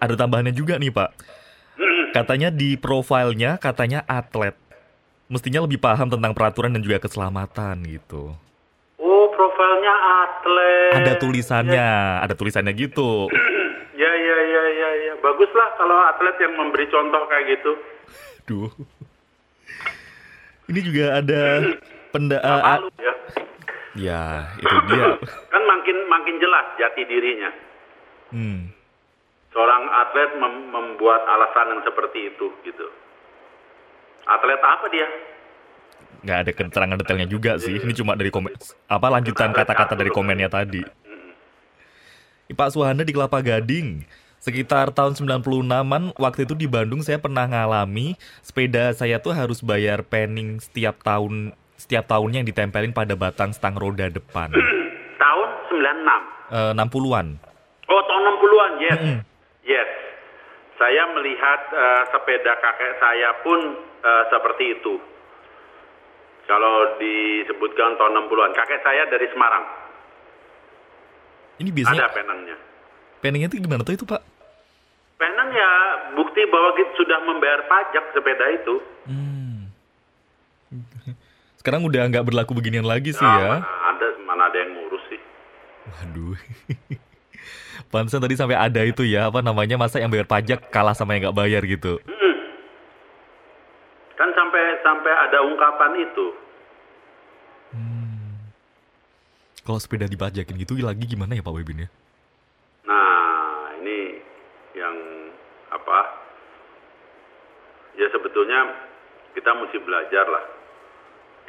[0.00, 1.10] Ada tambahannya juga nih Pak.
[2.12, 4.56] Katanya di profilnya katanya atlet.
[5.26, 8.32] Mestinya lebih paham tentang peraturan dan juga keselamatan gitu.
[8.96, 10.92] Oh, profilnya atlet.
[11.02, 12.22] Ada tulisannya, ya.
[12.22, 13.26] ada tulisannya gitu.
[14.02, 15.14] ya, ya, ya, ya, ya.
[15.20, 17.72] Baguslah kalau atlet yang memberi contoh kayak gitu.
[18.46, 18.70] Duh.
[20.70, 21.42] Ini juga ada
[22.14, 23.14] penda uh, ya.
[23.96, 25.16] Ya, itu dia.
[25.52, 27.50] kan makin makin jelas jati dirinya.
[28.30, 28.68] Hmm.
[29.56, 32.86] Seorang atlet mem membuat alasan yang seperti itu, gitu.
[34.28, 35.08] Atlet apa dia?
[36.20, 37.80] Nggak ada keterangan detailnya juga sih.
[37.80, 38.52] Ini cuma dari komen,
[38.86, 40.84] apa lanjutan kata-kata dari komennya tadi.
[40.84, 41.32] Hmm.
[42.52, 44.04] Pak Suhana di Kelapa Gading.
[44.36, 48.14] Sekitar tahun 96-an, waktu itu di Bandung saya pernah ngalami
[48.46, 53.76] sepeda saya tuh harus bayar penning setiap tahun setiap tahunnya yang ditempelin pada batang stang
[53.76, 54.52] roda depan.
[55.22, 56.52] tahun 96?
[56.52, 57.26] Uh, 60-an.
[57.86, 58.98] Oh, tahun 60-an, yes.
[58.98, 59.18] Mm -hmm.
[59.66, 59.90] Yes.
[60.76, 63.58] Saya melihat uh, sepeda kakek saya pun
[64.04, 65.00] uh, seperti itu.
[66.46, 68.52] Kalau disebutkan tahun 60-an.
[68.54, 69.64] Kakek saya dari Semarang.
[71.58, 72.06] Ini biasanya...
[72.06, 72.56] Ada penangnya.
[73.18, 74.22] Penangnya itu gimana tuh itu, Pak?
[75.16, 75.70] Penang ya
[76.12, 78.74] bukti bahwa kita sudah membayar pajak sepeda itu.
[79.08, 79.35] Hmm.
[81.66, 83.58] Sekarang udah nggak berlaku beginian lagi sih ya.
[83.58, 85.18] Mana ada mana ada yang ngurus sih.
[85.90, 86.38] Waduh.
[87.90, 91.26] Pantesan tadi sampai ada itu ya, apa namanya masa yang bayar pajak kalah sama yang
[91.26, 91.98] nggak bayar gitu.
[92.06, 92.36] Hmm.
[94.14, 96.26] Kan sampai sampai ada ungkapan itu.
[97.74, 98.46] Hmm.
[99.66, 101.88] Kalau sepeda dipajakin gitu lagi gimana ya Pak Webin ya?
[102.86, 104.22] Nah, ini
[104.78, 104.94] yang
[105.74, 105.98] apa?
[107.98, 108.70] Ya sebetulnya
[109.34, 110.55] kita mesti belajar lah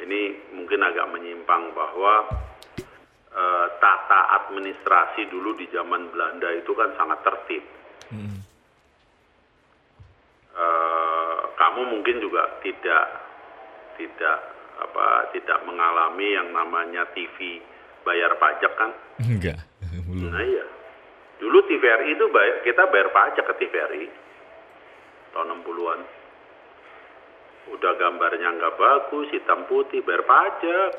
[0.02, 2.14] ini mungkin agak menyimpang bahwa
[3.30, 3.44] e,
[3.82, 7.64] tata administrasi dulu di zaman Belanda itu kan sangat tertib.
[8.10, 8.40] Hmm.
[10.54, 10.66] E,
[11.58, 13.04] kamu mungkin juga tidak
[13.98, 14.38] tidak
[14.78, 17.58] apa tidak mengalami yang namanya TV
[18.06, 18.90] bayar pajak kan?
[19.18, 19.58] Enggak,
[20.06, 20.30] belum.
[20.30, 20.66] Nah iya.
[21.38, 24.06] Dulu TVRI itu bayar, kita bayar pajak ke TVRI
[25.30, 26.17] tahun 60-an.
[27.74, 30.90] Udah gambarnya nggak bagus, hitam putih, bayar pajak.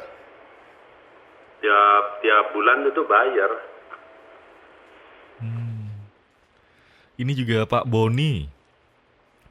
[1.59, 3.51] Tiap tiap bulan itu bayar.
[7.19, 8.47] Ini juga Pak Boni.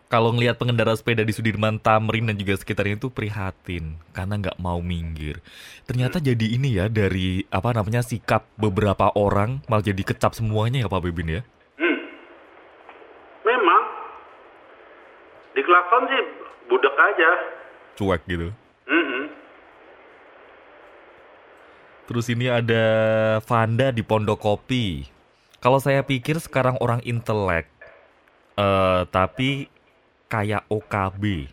[0.08, 4.80] Kalau ngelihat pengendara sepeda di Sudirman Tamrin dan juga sekitarnya itu prihatin karena nggak mau
[4.80, 5.44] minggir.
[5.84, 10.88] Ternyata jadi ini ya dari apa namanya sikap beberapa orang malah jadi kecap semuanya ya
[10.88, 11.42] Pak Bebin ya.
[11.76, 11.98] Hmm.
[13.44, 13.82] Memang
[15.52, 16.24] di klakson sih
[16.68, 17.30] budek aja.
[17.98, 18.52] Cuek gitu.
[18.86, 19.24] Mm-mm.
[22.08, 22.84] Terus ini ada
[23.44, 25.08] Vanda di Pondok Kopi.
[25.58, 27.66] Kalau saya pikir sekarang orang intelek,
[28.54, 29.66] eh tapi
[30.30, 31.50] kayak OKB,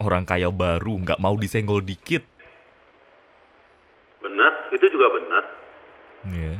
[0.00, 2.24] orang kaya baru, nggak mau disenggol dikit.
[4.24, 5.44] Benar, itu juga benar.
[6.32, 6.54] Ya.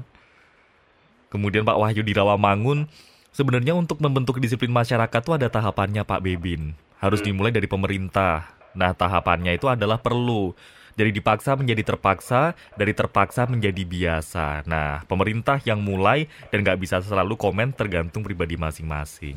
[1.33, 2.87] Kemudian Pak Wahyu di Rawamangun,
[3.33, 6.77] sebenarnya untuk membentuk disiplin masyarakat itu ada tahapannya Pak Bebin.
[7.05, 8.57] Harus dimulai dari pemerintah.
[8.73, 10.57] Nah tahapannya itu adalah perlu.
[10.95, 14.63] Dari dipaksa menjadi terpaksa, dari terpaksa menjadi biasa.
[14.63, 19.35] Nah, pemerintah yang mulai dan nggak bisa selalu komen tergantung pribadi masing-masing.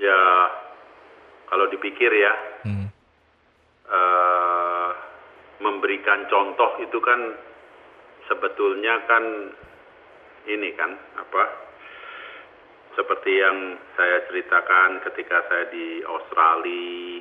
[0.00, 0.24] Ya,
[1.52, 2.34] kalau dipikir ya,
[2.64, 2.88] Hmm.
[3.92, 4.90] eh,
[5.60, 7.20] memberikan contoh itu kan
[8.24, 9.52] sebetulnya kan
[10.48, 11.65] ini kan apa?
[12.96, 17.20] Seperti yang saya ceritakan ketika saya di Australia,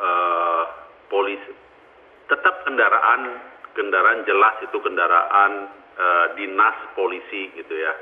[0.00, 0.64] eh,
[1.12, 1.52] polisi
[2.26, 3.38] tetap kendaraan
[3.76, 5.52] kendaraan jelas itu kendaraan
[5.96, 7.94] eh, dinas polisi gitu ya.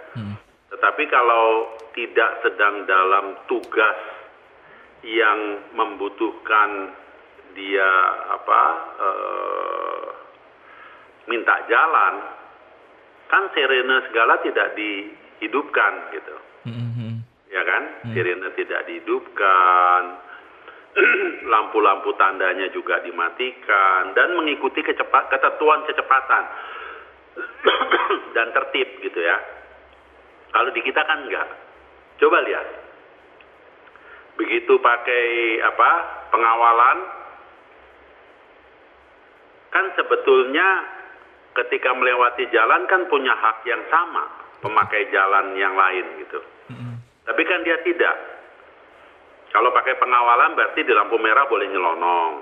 [0.70, 3.98] Tetapi kalau tidak sedang dalam tugas
[5.06, 6.94] yang membutuhkan
[7.54, 7.90] dia
[8.34, 8.62] apa
[8.98, 10.06] eh,
[11.30, 12.14] minta jalan,
[13.30, 14.74] kan sirene segala tidak
[15.44, 17.20] dihidupkan gitu, Hmm.
[17.52, 17.82] ya kan?
[18.16, 20.02] Sirene tidak dihidupkan,
[21.52, 26.44] lampu-lampu tandanya juga dimatikan dan mengikuti kecepat ketentuan kecepatan
[28.34, 29.36] dan tertib gitu ya.
[30.54, 31.48] Kalau di kita kan enggak.
[32.22, 32.66] Coba lihat.
[34.38, 35.26] Begitu pakai
[35.62, 35.90] apa?
[36.34, 36.98] pengawalan
[39.70, 40.66] kan sebetulnya
[41.54, 46.40] ketika melewati jalan kan punya hak yang sama pemakai jalan yang lain gitu.
[47.24, 48.16] Tapi kan dia tidak.
[49.52, 52.32] Kalau pakai pengawalan berarti di lampu merah boleh nyelonong.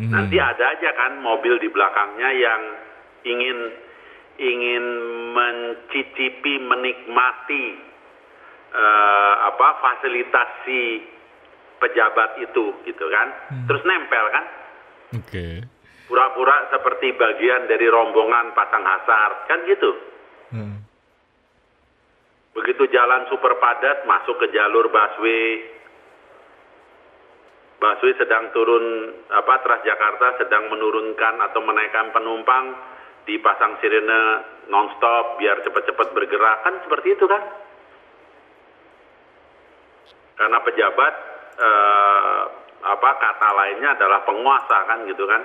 [0.00, 2.62] Nanti ada aja kan mobil di belakangnya yang
[3.26, 3.58] ingin
[4.40, 4.84] ingin
[5.36, 7.66] mencicipi menikmati
[8.72, 10.84] eh, apa fasilitasi
[11.76, 13.28] pejabat itu gitu kan.
[13.68, 14.44] Terus nempel kan.
[15.20, 15.46] Oke.
[16.08, 19.90] Pura-pura seperti bagian dari rombongan pasang hasar kan gitu.
[20.50, 20.89] Hmm.
[22.50, 25.62] Begitu jalan super padat masuk ke jalur busway.
[27.78, 32.74] Busway sedang turun apa Transjakarta sedang menurunkan atau menaikkan penumpang
[33.24, 37.42] dipasang sirene nonstop biar cepat-cepat bergerak kan seperti itu kan?
[40.34, 41.14] Karena pejabat
[41.54, 42.42] eh,
[42.80, 45.42] apa kata lainnya adalah penguasa kan gitu kan?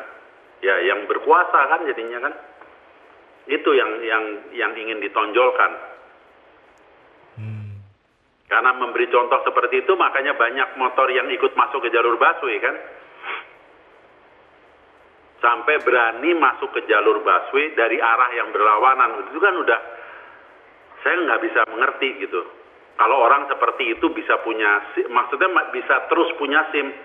[0.65, 2.33] Ya yang berkuasa kan jadinya kan?
[3.45, 4.23] Itu yang yang
[4.57, 5.94] yang ingin ditonjolkan.
[8.55, 12.71] Karena memberi contoh seperti itu makanya banyak motor yang ikut masuk ke jalur busway kan.
[15.43, 19.27] Sampai berani masuk ke jalur busway dari arah yang berlawanan.
[19.27, 19.79] Itu kan udah
[21.03, 22.47] saya nggak bisa mengerti gitu.
[22.95, 26.95] Kalau orang seperti itu bisa punya maksudnya ma- bisa terus punya SIM.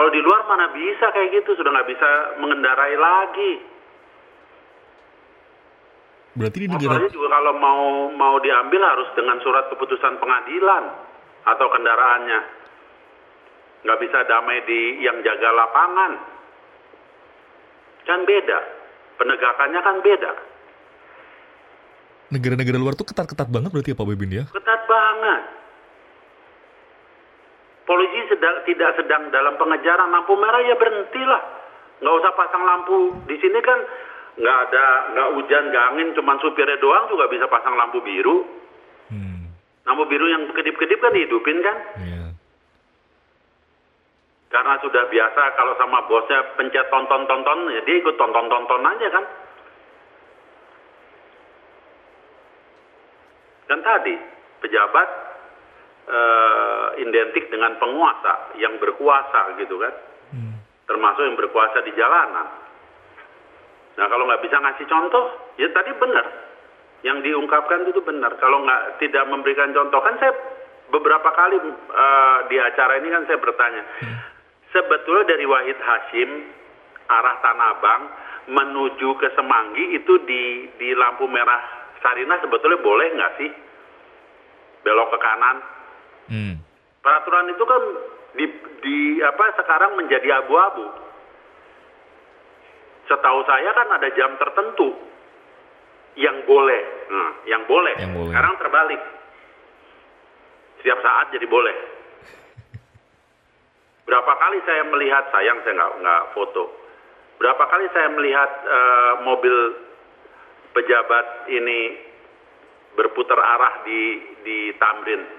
[0.00, 3.52] Kalau di luar mana bisa kayak gitu sudah nggak bisa mengendarai lagi.
[6.36, 10.84] Berarti di negara juga kalau mau mau diambil harus dengan surat keputusan pengadilan
[11.48, 12.40] atau kendaraannya.
[13.86, 16.12] Nggak bisa damai di yang jaga lapangan.
[18.04, 18.58] Kan beda.
[19.18, 20.32] Penegakannya kan beda.
[22.28, 24.44] negara-negara luar tuh ketat-ketat banget berarti ya Pak Bebin ya?
[24.52, 25.42] Ketat banget.
[27.88, 31.42] Polisi sedang, tidak sedang dalam pengejaran lampu merah ya berhentilah.
[32.04, 33.16] Nggak usah pasang lampu.
[33.24, 33.80] Di sini kan
[34.38, 38.46] nggak ada nggak hujan nggak angin, cuman supirnya doang juga bisa pasang lampu biru.
[39.10, 39.50] Hmm.
[39.82, 41.76] Lampu biru yang kedip-kedip kan dihidupin kan?
[41.98, 42.24] Iya.
[44.48, 49.24] Karena sudah biasa kalau sama bosnya pencet tonton-tonton, ya dia ikut tonton-tonton aja kan.
[53.68, 54.14] Dan tadi,
[54.64, 55.08] pejabat
[56.08, 59.92] eh, identik dengan penguasa yang berkuasa gitu kan,
[60.32, 60.56] Hmm.
[60.88, 62.48] termasuk yang berkuasa di jalanan.
[63.98, 65.24] Nah kalau nggak bisa ngasih contoh,
[65.58, 66.26] ya tadi benar,
[67.02, 68.38] yang diungkapkan itu benar.
[68.38, 70.32] Kalau nggak tidak memberikan contoh, kan saya
[70.94, 73.82] beberapa kali eh, di acara ini kan saya bertanya,
[74.70, 76.30] sebetulnya dari Wahid Hashim
[77.08, 78.02] arah Tanah Abang
[78.48, 83.50] menuju ke Semanggi itu di di lampu merah Sarina sebetulnya boleh nggak sih
[84.86, 85.56] belok ke kanan?
[86.28, 86.54] Hmm.
[87.02, 87.82] Peraturan itu kan
[88.36, 88.46] di,
[88.84, 91.07] di apa sekarang menjadi abu-abu.
[93.08, 94.92] Setahu saya kan ada jam tertentu
[96.20, 96.82] yang boleh.
[97.08, 97.96] Nah, yang boleh.
[97.96, 98.30] Yang boleh.
[98.30, 99.02] Sekarang terbalik.
[100.78, 101.76] Setiap saat jadi boleh.
[104.04, 106.64] Berapa kali saya melihat sayang saya nggak nggak foto.
[107.40, 109.56] Berapa kali saya melihat eh, mobil
[110.76, 111.80] pejabat ini
[112.96, 114.00] berputar arah di
[114.44, 115.38] di Tamrin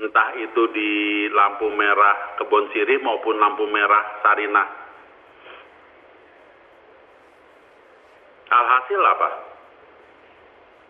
[0.00, 0.90] entah itu di
[1.28, 4.79] lampu merah Kebon Sirih maupun lampu merah Sarinah.
[8.50, 9.30] Alhasil apa?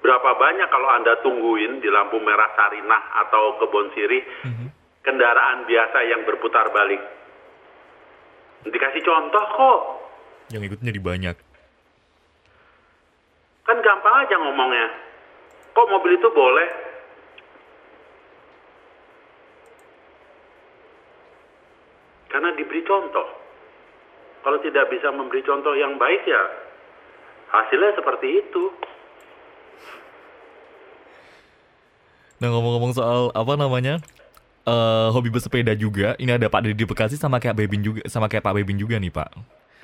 [0.00, 4.24] Berapa banyak kalau Anda tungguin di lampu merah Sarinah atau Kebon Sirih
[5.04, 7.04] kendaraan biasa yang berputar balik?
[8.64, 9.80] Dikasih contoh kok.
[10.56, 11.36] Yang ikutnya di banyak.
[13.68, 14.88] Kan gampang aja ngomongnya.
[15.76, 16.68] Kok mobil itu boleh?
[22.32, 23.28] Karena diberi contoh.
[24.40, 26.69] Kalau tidak bisa memberi contoh yang baik ya
[27.50, 28.64] hasilnya seperti itu.
[32.40, 34.00] Nah ngomong-ngomong soal apa namanya
[34.64, 38.44] eh hobi bersepeda juga, ini ada Pak Deddy Bekasi sama kayak Bebin juga, sama kayak
[38.44, 39.30] Pak Bebin juga nih Pak.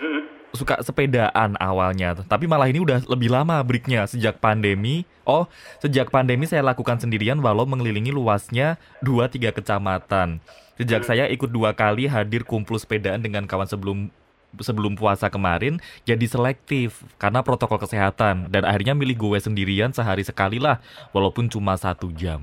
[0.00, 0.22] Hmm.
[0.56, 5.04] Suka sepedaan awalnya, tapi malah ini udah lebih lama breaknya sejak pandemi.
[5.26, 5.48] Oh,
[5.82, 10.40] sejak pandemi saya lakukan sendirian walau mengelilingi luasnya 2-3 kecamatan.
[10.76, 14.12] Sejak saya ikut dua kali hadir kumpul sepedaan dengan kawan sebelum
[14.60, 20.56] sebelum puasa kemarin jadi selektif karena protokol kesehatan dan akhirnya milih gue sendirian sehari sekali
[20.56, 20.80] lah
[21.12, 22.40] walaupun cuma satu jam.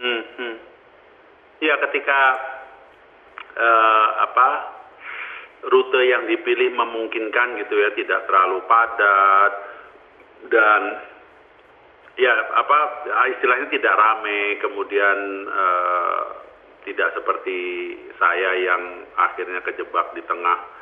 [0.00, 0.56] Hmm.
[1.60, 2.20] Ya ketika
[3.56, 4.48] eh, apa
[5.68, 9.52] rute yang dipilih memungkinkan gitu ya tidak terlalu padat
[10.48, 10.82] dan
[12.16, 12.78] ya apa
[13.36, 15.16] istilahnya tidak rame kemudian
[15.48, 16.22] eh,
[16.88, 17.58] tidak seperti
[18.16, 20.79] saya yang akhirnya kejebak di tengah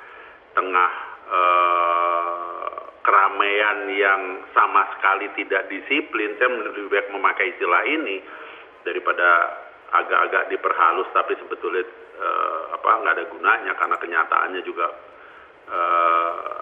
[0.58, 0.90] tengah
[1.30, 8.18] eh, keramaian yang sama sekali tidak disiplin saya lebih baik memakai istilah ini
[8.82, 9.54] daripada
[9.94, 11.86] agak-agak diperhalus tapi sebetulnya
[12.18, 14.86] eh, apa nggak ada gunanya karena kenyataannya juga
[15.70, 16.56] eh,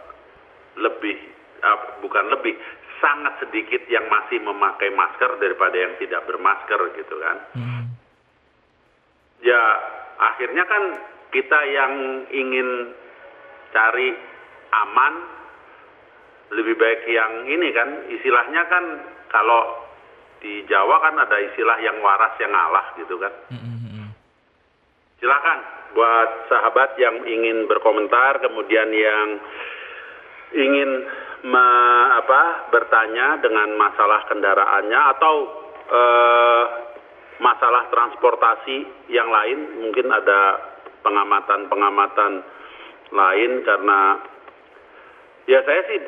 [0.77, 1.17] lebih
[1.65, 2.53] eh, bukan lebih
[3.01, 7.37] sangat sedikit yang masih memakai masker daripada yang tidak bermasker gitu kan.
[9.45, 9.63] Ya
[10.17, 10.83] akhirnya kan
[11.29, 11.93] kita yang
[12.33, 12.69] ingin
[13.77, 14.09] cari
[14.72, 15.14] aman
[16.57, 18.85] lebih baik yang ini kan istilahnya kan
[19.29, 19.85] kalau
[20.41, 23.33] di Jawa kan ada istilah yang waras yang ngalah gitu kan.
[25.16, 25.59] Silakan
[25.97, 29.41] buat sahabat yang ingin berkomentar kemudian yang
[30.53, 30.91] ingin
[31.45, 35.35] me- apa bertanya dengan masalah kendaraannya atau
[35.89, 36.64] eh,
[37.41, 40.41] masalah transportasi yang lain mungkin ada
[41.01, 42.33] pengamatan-pengamatan
[43.13, 43.99] lain karena
[45.47, 46.01] ya saya sih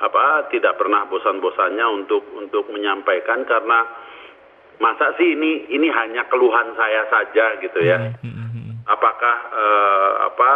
[0.00, 3.84] apa tidak pernah bosan-bosannya untuk untuk menyampaikan karena
[4.80, 8.16] masa sih ini ini hanya keluhan saya saja gitu ya.
[8.88, 10.52] Apakah eh, apa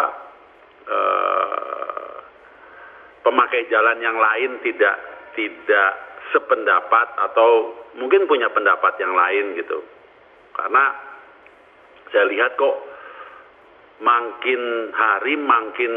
[0.89, 2.15] eh,
[3.21, 4.97] pemakai jalan yang lain tidak
[5.37, 5.93] tidak
[6.33, 9.85] sependapat atau mungkin punya pendapat yang lain gitu.
[10.57, 10.85] Karena
[12.11, 12.94] saya lihat kok
[14.05, 14.61] makin
[14.93, 15.93] hari makin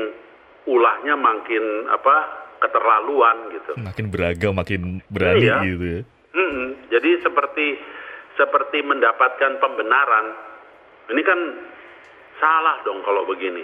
[0.64, 2.16] ulahnya makin apa
[2.58, 5.56] keterlaluan gitu Makin beragam, makin berani Iya.
[5.62, 6.02] gitu ya.
[6.34, 6.68] Mm-mm.
[6.90, 7.68] Jadi seperti
[8.34, 10.26] seperti mendapatkan pembenaran.
[11.08, 11.40] Ini kan
[12.38, 13.62] salah dong kalau begini.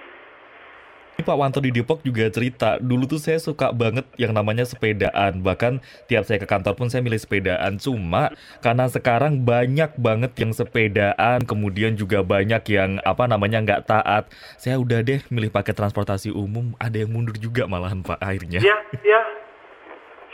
[1.13, 5.45] Ini Pak Wanto di Depok juga cerita, dulu tuh saya suka banget yang namanya sepedaan.
[5.45, 5.77] Bahkan
[6.09, 7.77] tiap saya ke kantor pun saya milih sepedaan.
[7.77, 8.33] Cuma
[8.65, 14.25] karena sekarang banyak banget yang sepedaan, kemudian juga banyak yang apa namanya nggak taat.
[14.57, 16.73] Saya udah deh milih pakai transportasi umum.
[16.81, 18.65] Ada yang mundur juga malahan Pak akhirnya.
[18.65, 19.21] Ya, ya.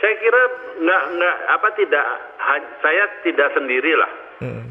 [0.00, 0.42] Saya kira
[0.80, 2.06] nggak nggak apa tidak
[2.80, 4.12] saya tidak sendirilah,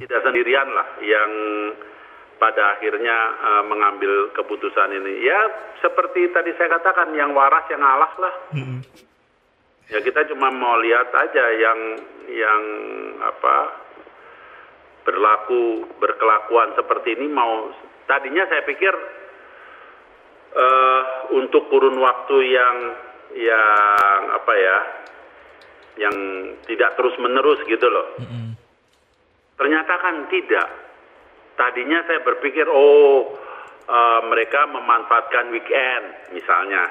[0.01, 1.31] tidak sendirian lah yang
[2.39, 5.27] pada akhirnya eh, mengambil keputusan ini.
[5.27, 5.39] Ya
[5.83, 8.35] seperti tadi saya katakan yang waras yang ngalah lah.
[9.89, 11.79] Ya kita cuma mau lihat aja yang
[12.29, 12.63] yang
[13.25, 13.55] apa
[15.03, 17.73] berlaku berkelakuan seperti ini mau
[18.05, 18.93] tadinya saya pikir
[20.53, 21.01] uh,
[21.33, 22.77] untuk kurun waktu yang
[23.33, 24.77] yang apa ya
[26.05, 26.15] yang
[26.69, 28.49] tidak terus menerus gitu loh mm -hmm.
[29.57, 30.88] ternyata kan tidak
[31.59, 33.35] tadinya saya berpikir oh
[33.91, 36.87] uh, mereka memanfaatkan weekend misalnya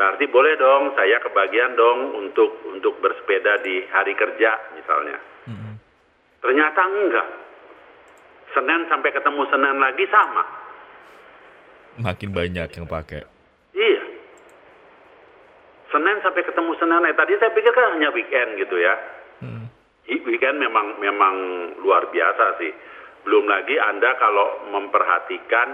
[0.00, 5.74] berarti boleh dong saya kebagian dong untuk untuk bersepeda di hari kerja misalnya mm -hmm.
[6.40, 7.28] ternyata enggak
[8.50, 10.60] Senin sampai ketemu Senin lagi sama
[12.00, 13.22] makin banyak yang pakai.
[13.76, 14.02] Iya.
[15.90, 17.06] Senin sampai ketemu Senin.
[17.06, 18.94] Eh, tadi saya pikir kan hanya weekend gitu ya.
[19.42, 19.66] Hmm.
[20.10, 21.34] Weekend memang memang
[21.82, 22.72] luar biasa sih.
[23.24, 25.68] Belum lagi Anda kalau memperhatikan,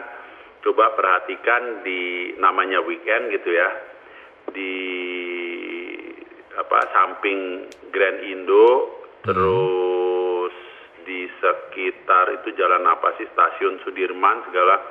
[0.66, 3.70] coba perhatikan di namanya weekend gitu ya.
[4.50, 4.74] Di
[6.56, 9.24] apa samping Grand Indo, hmm.
[9.28, 10.54] terus
[11.06, 14.82] di sekitar itu jalan apa sih stasiun Sudirman segala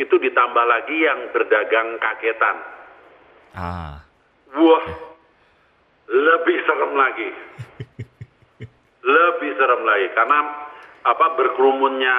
[0.00, 2.56] itu ditambah lagi yang berdagang kagetan.
[3.52, 4.00] Ah.
[4.52, 4.86] Wah,
[6.08, 7.28] lebih serem lagi.
[9.16, 10.38] lebih serem lagi karena
[11.02, 12.18] apa berkerumunnya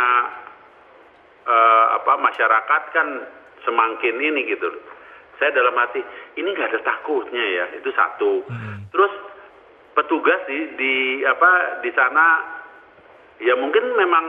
[1.47, 3.07] uh, apa masyarakat kan
[3.63, 4.69] semakin ini gitu.
[5.39, 6.03] Saya dalam hati
[6.38, 8.43] ini nggak ada takutnya ya itu satu.
[8.47, 8.86] Hmm.
[8.91, 9.13] Terus
[9.93, 10.93] petugas di, di
[11.25, 12.25] apa di sana
[13.41, 14.25] ya mungkin memang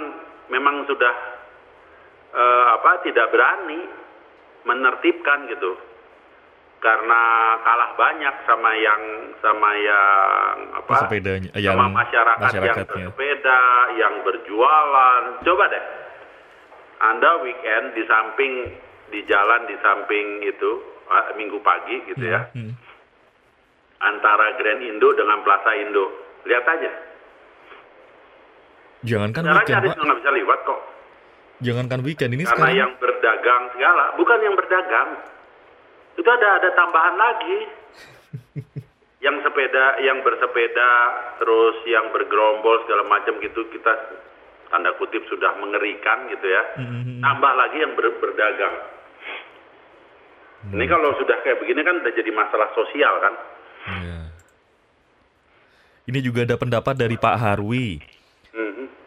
[0.53, 1.15] memang sudah
[2.35, 3.81] uh, apa tidak berani
[4.65, 5.77] menertibkan gitu
[6.85, 7.23] karena
[7.65, 9.03] kalah banyak sama yang
[9.41, 11.09] sama yang apa?
[11.09, 13.61] Sepedanya, yang sama masyarakat yang bersepeda
[13.97, 15.23] yang berjualan.
[15.41, 15.85] Coba deh.
[17.01, 18.53] Anda weekend di samping
[19.09, 20.71] di jalan di samping itu
[21.09, 22.53] uh, minggu pagi gitu ya.
[22.53, 22.77] Hmm.
[24.05, 26.13] antara Grand Indo dengan Plaza Indo.
[26.45, 26.93] Lihat aja.
[29.09, 29.97] Jangankan weekend pak.
[29.97, 30.81] nggak bisa lewat kok.
[31.65, 32.77] Jangankan weekend ini Karena sekarang.
[32.77, 35.09] yang berdagang segala, bukan yang berdagang.
[36.15, 37.59] Itu ada ada tambahan lagi.
[39.25, 40.91] yang sepeda, yang bersepeda,
[41.41, 43.93] terus yang bergerombol segala macam gitu kita
[44.69, 46.63] tanda kutip sudah mengerikan gitu ya.
[46.77, 47.25] Mm-hmm.
[47.25, 48.75] Tambah lagi yang ber, berdagang.
[50.69, 50.77] Mm.
[50.77, 53.35] Ini kalau sudah kayak begini kan udah jadi masalah sosial kan.
[53.89, 54.25] Yeah.
[56.05, 57.97] Ini juga ada pendapat dari Pak Harwi.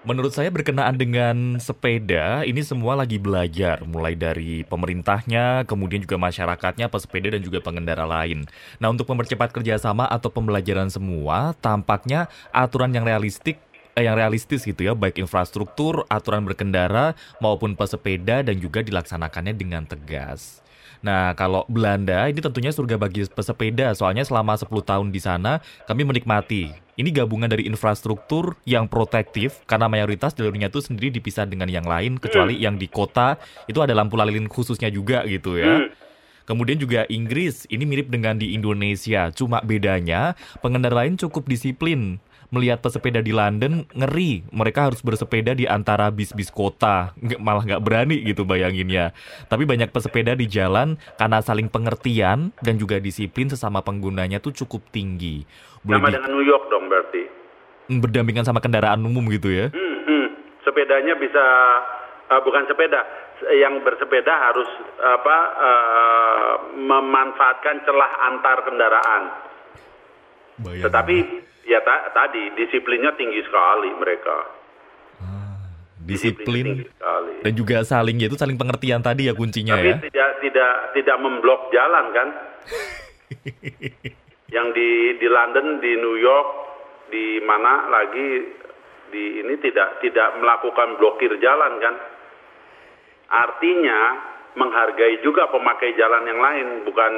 [0.08, 6.88] Menurut saya berkenaan dengan sepeda, ini semua lagi belajar, mulai dari pemerintahnya, kemudian juga masyarakatnya,
[6.88, 8.48] pesepeda dan juga pengendara lain.
[8.80, 13.60] Nah, untuk mempercepat kerjasama atau pembelajaran semua, tampaknya aturan yang realistik
[14.00, 17.12] eh, yang realistis gitu ya, baik infrastruktur, aturan berkendara
[17.44, 20.64] maupun pesepeda dan juga dilaksanakannya dengan tegas.
[21.08, 26.04] Nah, kalau Belanda ini tentunya surga bagi pesepeda, soalnya selama 10 tahun di sana kami
[26.04, 26.76] menikmati.
[27.00, 32.20] Ini gabungan dari infrastruktur yang protektif karena mayoritas jalurnya itu sendiri dipisah dengan yang lain
[32.20, 32.64] kecuali hmm.
[32.68, 33.40] yang di kota
[33.70, 35.88] itu ada lampu lalu lintas khususnya juga gitu ya.
[35.88, 35.96] Hmm.
[36.44, 42.20] Kemudian juga Inggris, ini mirip dengan di Indonesia, cuma bedanya pengendara lain cukup disiplin
[42.50, 44.48] melihat pesepeda di London ngeri.
[44.52, 47.12] Mereka harus bersepeda di antara bis-bis kota.
[47.20, 49.12] Nggak, malah nggak berani gitu bayanginnya.
[49.52, 54.88] Tapi banyak pesepeda di jalan karena saling pengertian dan juga disiplin sesama penggunanya tuh cukup
[54.92, 55.44] tinggi.
[55.84, 56.16] Boleh sama di...
[56.16, 57.24] dengan New York dong berarti.
[57.88, 59.72] Hmm, berdampingan sama kendaraan umum gitu ya?
[59.72, 60.28] Hmm, hmm.
[60.64, 61.46] sepedanya bisa
[62.32, 63.04] uh, bukan sepeda.
[63.38, 64.66] Yang bersepeda harus
[64.98, 69.24] apa uh, memanfaatkan celah antar kendaraan.
[70.58, 71.18] Bayang tetapi
[71.68, 74.38] Ya ta tadi disiplinnya tinggi sekali mereka.
[75.20, 75.60] Ah,
[76.00, 77.34] disiplin, disiplin sekali.
[77.44, 79.96] dan juga saling itu saling pengertian tadi ya kuncinya Tapi ya.
[80.00, 82.28] Tapi tidak tidak tidak memblok jalan kan?
[84.56, 84.90] Yang di
[85.20, 86.48] di London, di New York,
[87.12, 88.28] di mana lagi
[89.12, 91.96] di ini tidak tidak melakukan blokir jalan kan?
[93.28, 94.00] Artinya
[94.56, 97.12] menghargai juga pemakai jalan yang lain, bukan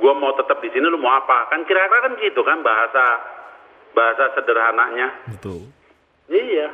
[0.00, 3.04] gue mau tetap di sini lu mau apa kan kira-kira kan gitu kan bahasa
[3.92, 5.08] bahasa sederhananya.
[5.28, 5.68] Betul.
[6.28, 6.68] Iya.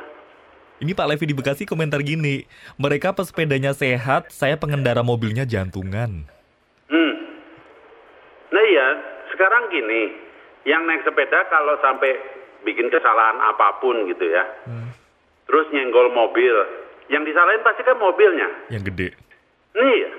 [0.79, 2.47] Ini Pak Levi di Bekasi komentar gini,
[2.79, 6.23] mereka pesepedanya sehat, saya pengendara mobilnya jantungan.
[6.87, 7.13] Hmm.
[8.55, 8.87] Nah iya,
[9.35, 10.15] sekarang gini,
[10.63, 12.15] yang naik sepeda kalau sampai
[12.63, 14.89] bikin kesalahan apa pun gitu ya, hmm.
[15.51, 16.55] terus nyenggol mobil,
[17.11, 18.47] yang disalahin pasti kan mobilnya.
[18.71, 19.09] Yang gede.
[19.75, 20.09] Iya,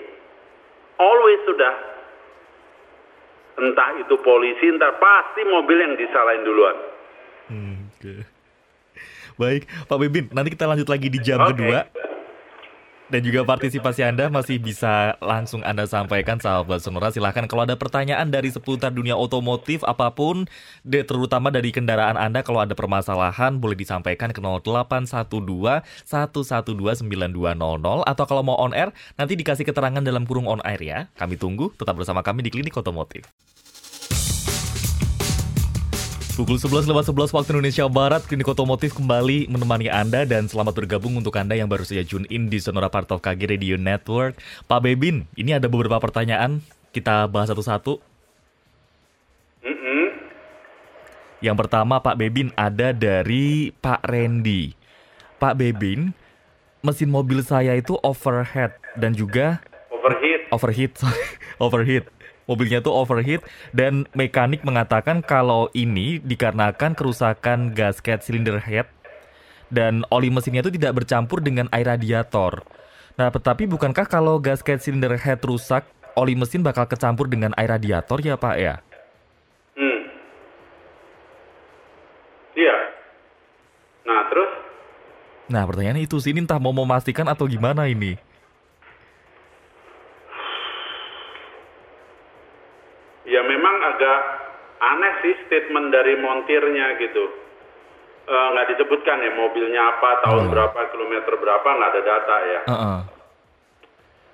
[1.00, 1.74] always sudah.
[3.60, 6.76] Entah itu polisi, entah pasti mobil yang disalahin duluan.
[8.00, 8.14] Oke.
[9.36, 11.52] Baik, Pak Bebin, nanti kita lanjut lagi di jam okay.
[11.52, 11.78] kedua.
[13.10, 17.10] Dan juga partisipasi Anda masih bisa langsung Anda sampaikan sahabat Sonora.
[17.10, 20.46] Silahkan kalau ada pertanyaan dari seputar dunia otomotif apa pun,
[20.86, 25.26] terutama dari kendaraan Anda kalau ada permasalahan boleh disampaikan ke 0812
[26.06, 31.10] 112 9200 atau kalau mau on air nanti dikasih keterangan dalam kurung on air ya.
[31.18, 33.26] Kami tunggu tetap bersama kami di Klinik Otomotif.
[36.40, 41.12] Pukul 11 lewat 11 waktu Indonesia Barat, Klinik Otomotif kembali menemani Anda dan selamat bergabung
[41.20, 44.40] untuk Anda yang baru saja tune in di Sonora Part of KG Radio Network.
[44.64, 46.64] Pak Bebin, ini ada beberapa pertanyaan,
[46.96, 48.00] kita bahas satu-satu.
[49.60, 50.04] Mm -hmm.
[51.44, 54.72] Yang pertama Pak Bebin ada dari Pak Randy.
[55.36, 56.16] Pak Bebin,
[56.80, 59.60] mesin mobil saya itu overhead dan juga
[59.92, 60.48] overheat.
[60.56, 61.20] Overheat, sorry.
[61.68, 62.08] overheat
[62.50, 68.90] mobilnya itu overheat dan mekanik mengatakan kalau ini dikarenakan kerusakan gasket silinder head
[69.70, 72.66] dan oli mesinnya itu tidak bercampur dengan air radiator.
[73.14, 75.86] Nah, tetapi bukankah kalau gasket silinder head rusak,
[76.18, 78.82] oli mesin bakal kecampur dengan air radiator ya, Pak ya?
[79.78, 80.00] Hmm.
[82.58, 82.76] Iya.
[84.10, 84.50] Nah, terus?
[85.50, 88.18] Nah, pertanyaannya itu sih, ini entah mau memastikan atau gimana ini.
[93.30, 94.20] Ya memang agak
[94.80, 97.28] aneh sih statement dari montirnya gitu.
[98.24, 100.50] E, nggak disebutkan ya mobilnya apa, tahun uh.
[100.56, 102.60] berapa, kilometer berapa, nggak ada data ya.
[102.64, 102.98] Uh -uh.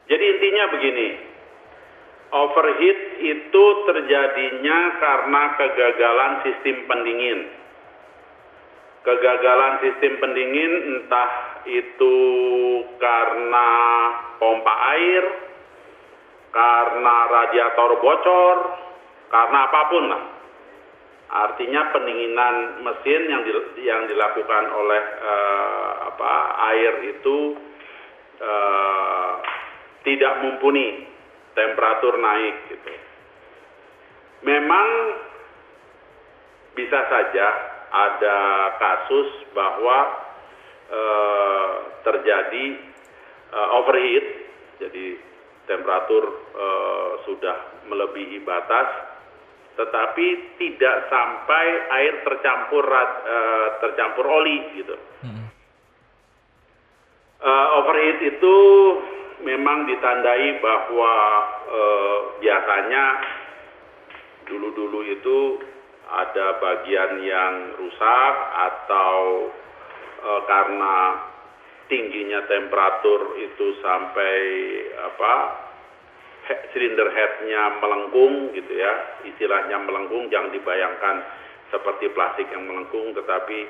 [0.07, 1.09] Jadi intinya begini,
[2.31, 7.41] overheat itu terjadinya karena kegagalan sistem pendingin.
[9.03, 11.31] Kegagalan sistem pendingin entah
[11.67, 12.17] itu
[13.03, 13.71] karena
[14.39, 15.25] pompa air,
[16.55, 18.86] karena radiator bocor,
[19.31, 20.23] karena apa pun lah.
[21.27, 23.51] Artinya pendinginan mesin yang di,
[23.83, 26.33] yang dilakukan oleh uh, apa
[26.71, 27.59] air itu
[28.39, 29.33] uh,
[30.07, 31.03] tidak mumpuni
[31.59, 32.95] temperatur naik gitu.
[34.47, 34.89] Memang
[36.79, 37.47] bisa saja
[37.91, 38.39] ada
[38.79, 39.99] kasus bahwa
[40.95, 41.73] uh,
[42.07, 42.67] terjadi
[43.57, 44.27] overheat,
[44.83, 45.17] jadi
[45.71, 46.25] temperatur
[47.25, 47.57] sudah
[47.89, 49.16] melebihi batas,
[49.77, 51.67] tetapi tidak sampai
[52.01, 54.97] air tercampur uh, tercampur oli gitu.
[55.21, 55.47] Hmm.
[57.37, 58.57] Uh, overheat itu
[59.45, 61.15] memang ditandai bahwa
[61.69, 63.05] uh, biasanya
[64.49, 65.61] dulu-dulu itu
[66.07, 69.53] ada bagian yang rusak atau
[70.25, 70.97] uh, karena
[71.93, 74.39] tingginya temperatur itu sampai
[75.13, 75.35] apa
[76.71, 81.17] silinder headnya melengkung gitu ya istilahnya melengkung jangan dibayangkan
[81.75, 83.67] seperti plastik yang melengkung tetapi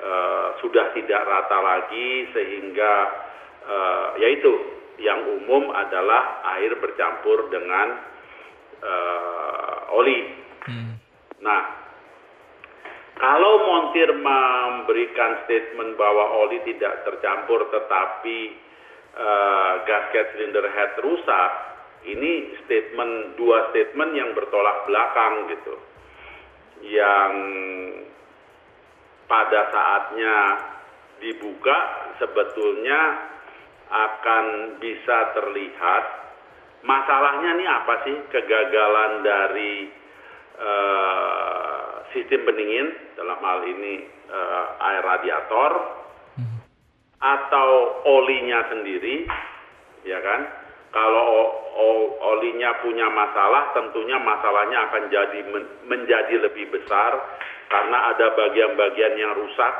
[0.00, 2.92] uh, sudah tidak rata lagi sehingga
[3.68, 4.52] uh, yaitu
[5.02, 7.98] yang umum adalah air bercampur dengan
[8.80, 10.20] uh, oli.
[10.64, 10.94] Hmm.
[11.42, 11.62] Nah
[13.14, 18.38] kalau montir memberikan statement bahwa oli tidak tercampur tetapi
[19.14, 21.73] uh, gasket silinder head rusak,
[22.04, 25.74] ini statement dua statement yang bertolak belakang gitu.
[26.84, 27.32] Yang
[29.24, 30.36] pada saatnya
[31.24, 31.78] dibuka
[32.20, 33.00] sebetulnya
[33.88, 36.04] akan bisa terlihat
[36.84, 39.88] masalahnya nih apa sih kegagalan dari
[40.60, 45.72] uh, sistem pendingin dalam hal ini uh, air radiator
[46.36, 46.58] hmm.
[47.22, 47.70] atau
[48.04, 49.24] olinya sendiri
[50.04, 50.63] ya kan
[50.94, 51.50] kalau
[52.22, 55.40] olinya punya masalah tentunya masalahnya akan jadi
[55.90, 57.18] menjadi lebih besar
[57.66, 59.74] karena ada bagian-bagian yang rusak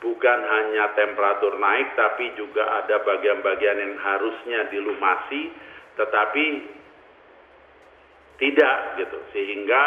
[0.00, 5.52] bukan hanya temperatur naik tapi juga ada bagian-bagian yang harusnya dilumasi
[6.00, 6.44] tetapi
[8.40, 9.82] tidak gitu sehingga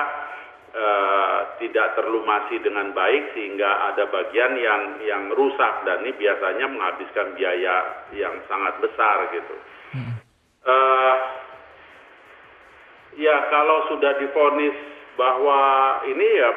[0.78, 7.34] uh, tidak terlumasi dengan baik sehingga ada bagian yang yang rusak dan ini biasanya menghabiskan
[7.36, 9.55] biaya yang sangat besar gitu.
[9.97, 10.26] Hmm.
[10.68, 11.15] Uh,
[13.15, 14.76] ya kalau sudah difonis
[15.15, 15.61] bahwa
[16.05, 16.51] ini ya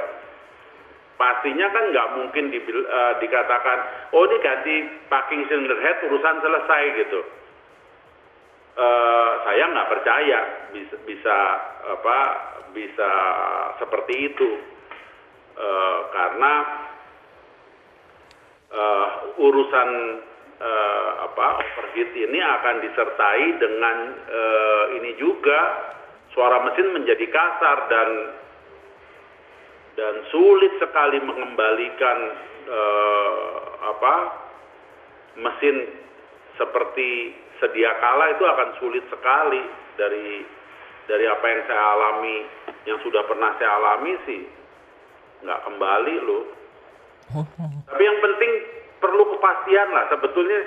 [1.14, 3.78] pastinya kan nggak mungkin di, uh, dikatakan
[4.16, 4.74] oh ini ganti
[5.06, 7.20] packing cylinder head urusan selesai gitu.
[8.74, 10.40] Uh, saya nggak percaya
[10.74, 11.36] bisa bisa
[11.86, 12.18] apa
[12.74, 13.10] bisa
[13.82, 14.50] seperti itu
[15.58, 16.52] uh, karena
[18.74, 19.08] uh,
[19.42, 19.90] urusan
[20.60, 23.96] uh, apa overheat ini akan disertai dengan
[24.28, 25.60] uh, ini juga
[26.36, 28.10] suara mesin menjadi kasar dan
[29.98, 32.18] dan sulit sekali mengembalikan
[32.70, 33.44] uh,
[33.96, 34.14] apa
[35.40, 35.76] mesin
[36.60, 39.60] seperti sedia kala itu akan sulit sekali
[39.96, 40.44] dari
[41.10, 42.38] dari apa yang saya alami,
[42.86, 44.42] yang sudah pernah saya alami sih
[45.42, 46.44] nggak kembali loh.
[47.34, 47.72] Oh, oh.
[47.88, 48.52] Tapi yang penting
[49.00, 50.60] perlu kepastian lah sebetulnya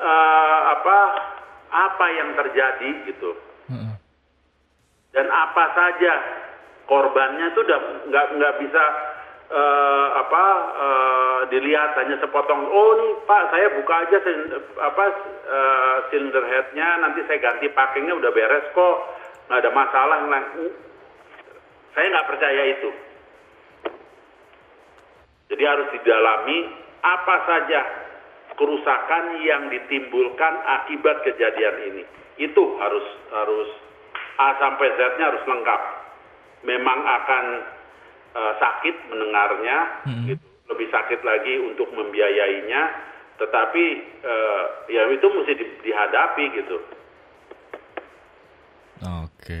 [0.00, 0.98] uh, apa
[1.68, 3.36] apa yang terjadi gitu.
[3.68, 3.92] Heeh.
[5.12, 6.12] dan apa saja
[6.88, 8.84] korbannya itu udah nggak nggak bisa
[9.52, 15.04] eh, apa eh, dilihat hanya sepotong oh nih pak saya buka aja silinder, apa
[15.48, 18.96] eh, cylinder headnya nanti saya ganti packingnya udah beres kok
[19.48, 20.18] nggak ada masalah.
[20.28, 20.44] Nah,
[21.96, 22.90] saya nggak percaya itu.
[25.48, 26.58] Jadi harus didalami
[27.02, 27.80] apa saja
[28.58, 32.02] kerusakan yang ditimbulkan akibat kejadian ini
[32.38, 33.68] itu harus harus
[34.38, 35.80] A sampai Z-nya harus lengkap
[36.62, 37.44] memang akan
[38.34, 40.26] uh, sakit mendengarnya, Hmm.
[40.26, 40.46] gitu.
[40.68, 42.92] lebih sakit lagi untuk membiayainya,
[43.40, 43.84] tetapi
[44.20, 46.76] uh, ya itu mesti di- dihadapi gitu.
[49.24, 49.60] Oke.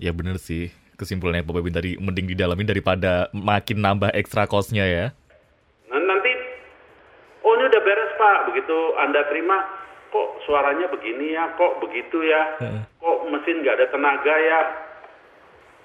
[0.00, 0.72] Ya bener sih.
[0.98, 5.04] Kesimpulannya Pak Bebin tadi mending didalamin daripada makin nambah ekstra cost-nya ya.
[5.90, 6.32] Nah, nanti,
[7.44, 9.66] oh ini udah beres pak, begitu anda terima,
[10.14, 12.62] kok suaranya begini ya, kok begitu ya,
[13.02, 14.60] kok mesin nggak ada tenaga ya,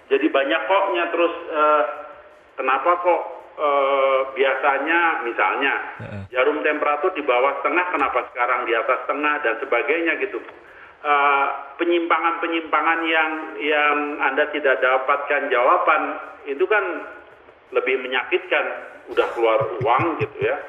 [0.07, 1.83] jadi banyak koknya terus eh,
[2.55, 3.21] kenapa kok
[3.59, 5.73] eh, biasanya misalnya
[6.31, 10.39] jarum temperatur di bawah setengah kenapa sekarang di atas setengah dan sebagainya gitu?
[11.03, 16.03] Eh, penyimpangan-penyimpangan yang yang anda tidak dapatkan jawaban
[16.47, 16.83] itu kan
[17.75, 18.65] lebih menyakitkan.
[19.07, 20.59] Udah keluar uang gitu ya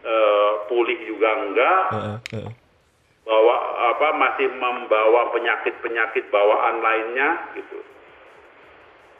[0.00, 2.52] Eh, pulih juga enggak Heeh, heeh.
[3.28, 3.56] bawa
[3.92, 7.84] apa masih membawa penyakit-penyakit bawaan lainnya gitu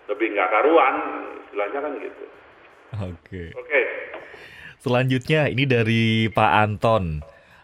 [0.08, 0.96] lebih nggak karuan
[1.44, 2.24] istilahnya kan gitu
[2.96, 3.42] Oke.
[3.54, 3.82] oke
[4.80, 7.20] Selanjutnya ini dari Pak Anton.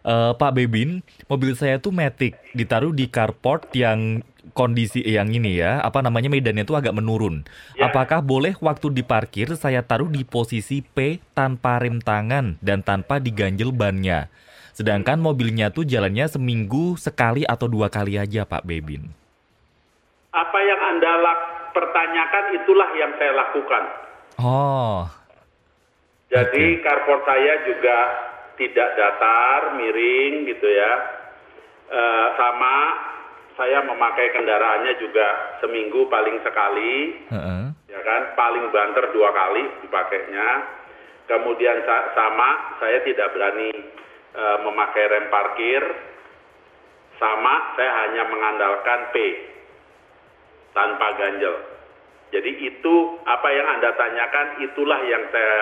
[0.07, 4.23] Eh, Pak Bebin, mobil saya tuh Matic ditaruh di carport yang
[4.55, 7.43] kondisi yang ini ya, apa namanya medannya tuh agak menurun.
[7.75, 7.91] Ya.
[7.91, 13.75] Apakah boleh waktu diparkir saya taruh di posisi P tanpa rem tangan dan tanpa diganjel
[13.75, 14.31] bannya?
[14.71, 19.11] Sedangkan mobilnya tuh jalannya seminggu sekali atau dua kali aja Pak Bebin.
[20.31, 23.83] apa yang anda lak- pertanyakan itulah yang saya lakukan
[24.37, 25.09] Oh,
[26.29, 27.97] jadi carport saya juga
[28.57, 30.93] tidak datar miring gitu ya.
[31.87, 32.77] Eh, sama
[33.57, 37.63] saya memakai kendaraannya juga seminggu paling sekali heeh.
[37.89, 38.23] ya kan?
[38.37, 40.49] Paling banter dua kali dipakainya.
[41.27, 43.71] Kemudian sa- sama saya tidak berani
[44.37, 45.83] eh, memakai rem parkir.
[47.17, 49.17] Sama saya hanya mengandalkan P
[50.77, 51.57] tanpa ganjel.
[52.29, 52.95] Jadi itu
[53.25, 55.61] apa yang anda tanyakan itulah yang saya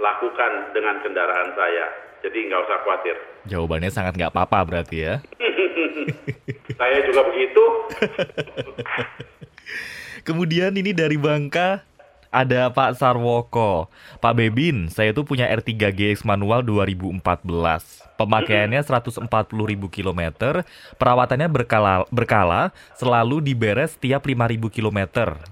[0.00, 5.14] lakukan dengan kendaraan saya jadi nggak usah khawatir Jawabannya sangat nggak apa-apa berarti ya.
[6.80, 7.62] saya juga begitu
[10.26, 11.86] Kemudian ini dari Bangka
[12.36, 13.88] ada Pak Sarwoko.
[14.18, 17.22] Pak Bebin, saya tuh punya R3 GX manual 2014.
[18.16, 19.28] Pemakaiannya 140.000
[19.92, 20.20] km,
[20.96, 25.00] perawatannya berkala, berkala, selalu diberes tiap 5.000 km.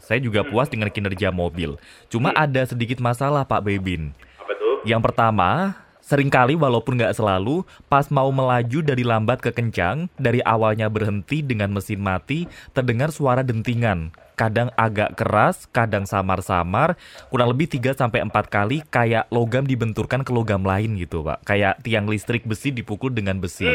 [0.01, 1.77] Saya juga puas dengan kinerja mobil.
[2.09, 4.17] Cuma ada sedikit masalah Pak Bebin.
[4.41, 9.57] apa tuh Yang pertama, sering kali walaupun nggak selalu, pas mau melaju dari lambat ke
[9.57, 12.45] kencang, dari awalnya berhenti dengan mesin mati,
[12.77, 14.13] terdengar suara dentingan.
[14.37, 17.01] Kadang agak keras, kadang samar-samar,
[17.33, 21.49] kurang lebih 3-4 kali kayak logam dibenturkan ke logam lain gitu Pak.
[21.49, 23.71] Kayak tiang listrik besi dipukul dengan besi.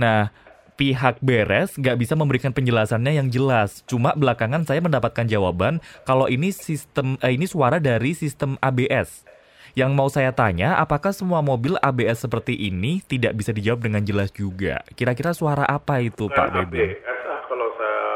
[0.00, 0.32] Nah,
[0.80, 3.86] pihak beres nggak bisa memberikan penjelasannya yang jelas.
[3.86, 9.31] Cuma belakangan saya mendapatkan jawaban kalau ini sistem eh, ini suara dari sistem ABS.
[9.72, 14.28] Yang mau saya tanya, apakah semua mobil ABS seperti ini tidak bisa dijawab dengan jelas
[14.28, 14.84] juga?
[14.92, 16.92] Kira-kira suara apa itu, Pak Bukan Bebin?
[16.92, 18.06] ABS kalau saya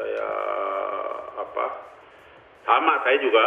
[0.00, 0.28] saya
[1.36, 1.64] apa
[2.64, 3.44] sama saya juga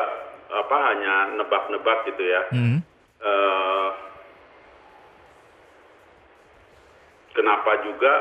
[0.54, 2.42] apa hanya nebak-nebak gitu ya.
[2.54, 2.80] Hmm,
[3.26, 3.90] Eh,
[7.34, 8.14] kenapa juga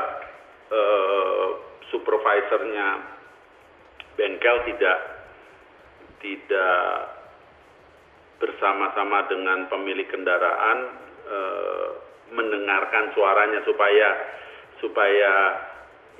[0.73, 1.47] eh,
[1.93, 3.05] supervisornya
[4.17, 4.97] bengkel tidak
[6.25, 7.14] tidak
[8.45, 10.77] bersama-sama dengan pemilik kendaraan
[11.25, 11.89] eh,
[12.29, 14.09] mendengarkan suaranya supaya
[14.77, 15.33] supaya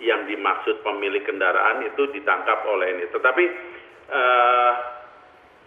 [0.01, 3.05] yang dimaksud pemilik kendaraan itu ditangkap oleh ini.
[3.13, 3.45] Tetapi
[4.09, 4.73] eh,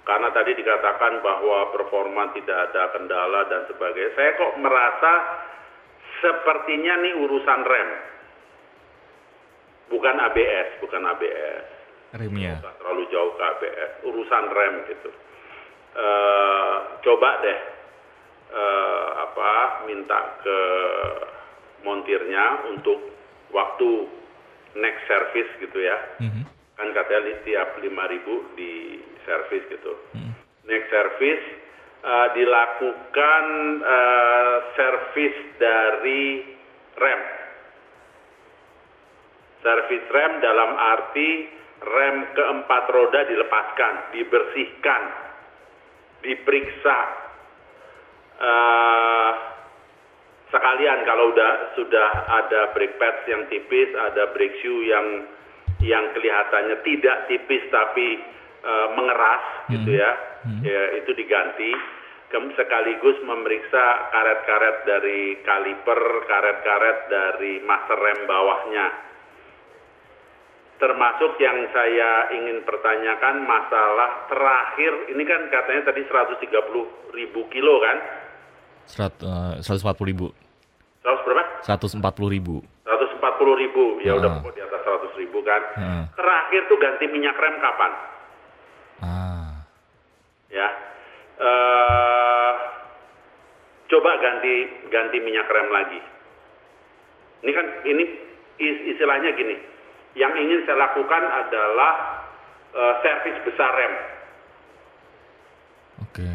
[0.02, 5.12] karena tadi dikatakan bahwa performa tidak ada kendala dan sebagainya, saya kok merasa
[6.18, 7.90] sepertinya nih urusan rem,
[9.94, 11.64] bukan ABS, bukan ABS
[12.16, 12.56] remnya.
[12.80, 15.10] terlalu jauh ke ABS, urusan rem gitu.
[15.98, 17.60] Eh, coba deh
[18.54, 20.60] eh, apa minta ke
[21.82, 23.02] montirnya untuk
[23.50, 24.06] waktu
[24.78, 25.98] next service gitu ya.
[26.22, 26.46] Mhm.
[26.78, 29.98] Kan katanya tiap 5000 di service gitu.
[30.14, 30.32] Mhm.
[30.70, 31.46] Next service
[32.06, 33.44] eh, dilakukan
[33.82, 36.46] eh, service dari
[36.94, 37.22] rem.
[39.66, 41.50] Servis rem dalam arti
[41.82, 45.27] rem keempat roda dilepaskan, dibersihkan,
[46.22, 46.98] diperiksa.
[48.38, 49.32] Eh,
[50.48, 55.26] sekalian kalau udah sudah ada brake pads yang tipis, ada brake shoe yang
[55.78, 58.18] yang kelihatannya tidak tipis tapi
[58.62, 60.10] eh, mengeras gitu ya,
[60.62, 61.72] ya itu diganti.
[62.28, 69.07] Kem- sekaligus memeriksa karet-karet dari kaliper, karet-karet dari master rem bawahnya
[70.78, 76.48] termasuk yang saya ingin pertanyakan masalah terakhir ini kan katanya tadi 130
[77.12, 77.98] ribu kilo kan
[78.88, 80.26] Serat, eh, 140 ribu.
[81.04, 81.44] 100 berapa?
[81.60, 82.56] 140 ribu.
[82.88, 84.36] 140 ribu ya udah Ah.
[84.40, 86.04] pokok di atas 100 ribu kan Heeh.
[86.14, 87.92] terakhir tuh ganti minyak rem kapan
[88.98, 89.52] Ah.
[90.48, 90.68] ya
[91.38, 92.52] eh
[93.88, 94.54] coba ganti
[94.88, 96.00] ganti minyak rem lagi
[97.40, 98.04] ini kan ini
[98.56, 99.56] is- istilahnya gini
[100.18, 101.92] yang ingin saya lakukan adalah
[102.74, 103.94] eh, servis besar rem
[106.02, 106.30] Oke.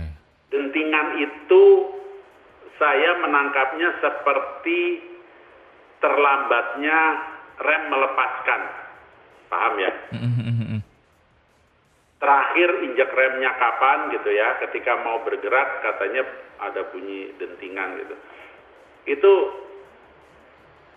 [0.49, 1.63] dentingan itu
[2.81, 5.13] saya menangkapnya seperti
[6.03, 6.99] terlambatnya
[7.63, 8.61] rem melepaskan.
[9.47, 9.91] Paham ya?
[10.11, 10.79] Mhm, mhm, mhm.
[12.19, 16.23] Terakhir injek remnya kapan gitu ya, ketika mau bergerak katanya
[16.59, 18.15] ada bunyi dentingan gitu.
[19.07, 19.33] Itu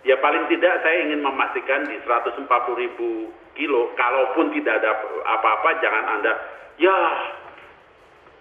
[0.07, 2.47] ya paling tidak saya ingin memastikan di 140
[2.79, 3.27] ribu
[3.59, 4.95] kilo, kalaupun tidak ada
[5.27, 6.33] apa-apa jangan Anda,
[6.79, 6.95] ya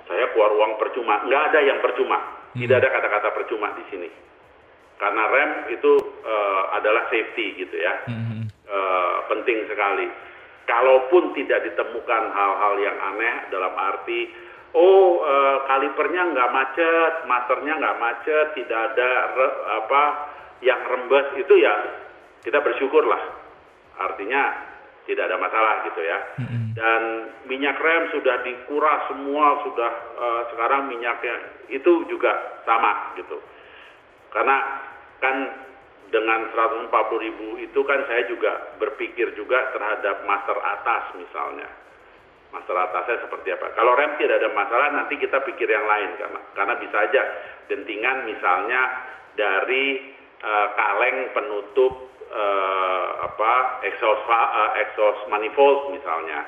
[0.07, 1.27] saya keluar uang percuma.
[1.27, 2.19] Nggak ada yang percuma.
[2.57, 4.09] Tidak ada kata-kata percuma di sini.
[4.97, 5.93] Karena rem itu
[6.25, 8.07] eh, adalah safety gitu ya.
[8.09, 8.49] Mhm.
[8.49, 10.09] Eh, penting sekali.
[10.67, 14.31] Kalaupun tidak ditemukan hal-hal yang aneh dalam arti,
[14.73, 20.03] oh eh, kalipernya nggak macet, masternya nggak macet, tidak ada re- apa
[20.65, 21.75] yang rembes itu ya
[22.47, 23.23] kita bersyukurlah.
[23.97, 24.43] Artinya
[25.07, 26.19] tidak ada masalah gitu ya.
[26.77, 27.03] Dan
[27.49, 31.37] minyak rem sudah dikuras semua, sudah eh, sekarang minyaknya
[31.73, 33.41] itu juga sama gitu.
[34.29, 34.85] Karena
[35.23, 35.37] kan
[36.13, 36.93] dengan 140
[37.25, 41.67] ribu itu kan saya juga berpikir juga terhadap master atas misalnya.
[42.55, 43.75] Master atasnya seperti apa.
[43.75, 47.23] Kalau rem tidak ada masalah nanti kita pikir yang lain karena karena bisa aja
[47.73, 48.81] dentingan misalnya
[49.35, 51.93] dari eh, kaleng penutup
[52.29, 53.53] eh, apa
[53.87, 56.45] exhaust eh, exhaust manifold misalnya.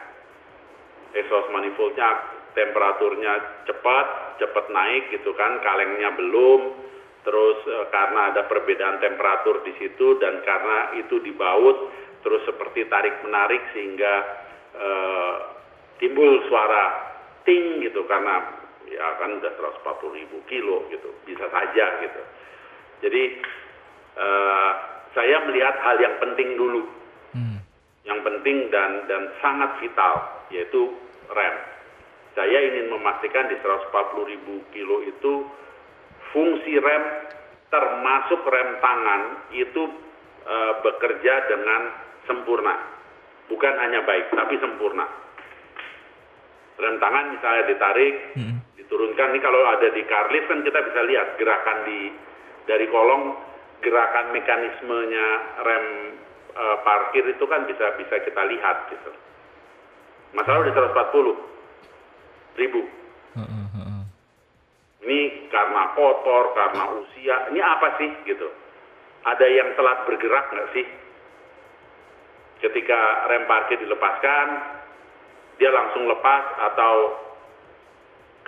[1.17, 6.89] Exhaust manifoldnya temperaturnya cepat cepat naik gitu kan kalengnya belum.
[7.25, 13.23] Terus eh, karena ada perbedaan temperatur di situ dan karena itu dibaut terus seperti tarik
[13.23, 14.15] menarik sehingga
[14.75, 15.35] eh,
[16.03, 17.15] timbul suara
[17.47, 18.59] ting gitu karena
[18.89, 19.53] ya kan udah
[19.85, 22.23] 140 ribu kilo gitu bisa saja gitu.
[22.99, 23.23] Jadi
[24.19, 24.71] eh,
[25.15, 26.83] saya melihat hal yang penting dulu
[27.29, 27.61] Hmm.
[28.03, 30.15] yang penting dan dan sangat vital
[30.49, 30.97] yaitu
[31.29, 31.57] rem.
[32.33, 35.45] Saya ingin memastikan di 140 ribu kilo itu
[36.33, 37.05] fungsi rem
[37.69, 39.83] termasuk rem tangan itu
[40.49, 41.93] eh, bekerja dengan
[42.25, 42.73] sempurna.
[43.49, 45.05] Bukan hanya baik, tapi sempurna.
[46.79, 48.57] Rem tangan misalnya ditarik, Mhm.
[48.81, 49.35] diturunkan.
[49.35, 51.99] Ini kalau ada di Carlis kan kita bisa lihat gerakan di
[52.65, 53.35] dari kolong
[53.83, 55.27] gerakan mekanismenya
[55.63, 55.87] rem
[56.55, 59.11] eh, parkir itu kan bisa bisa kita lihat gitu.
[60.37, 61.49] Masalah di 140
[62.59, 62.83] ribu.
[64.99, 67.49] Ini karena kotor, karena usia.
[67.49, 68.45] Ini apa sih gitu?
[69.25, 70.85] Ada yang telat bergerak nggak sih?
[72.61, 74.47] Ketika rem parkir dilepaskan,
[75.57, 76.95] dia langsung lepas atau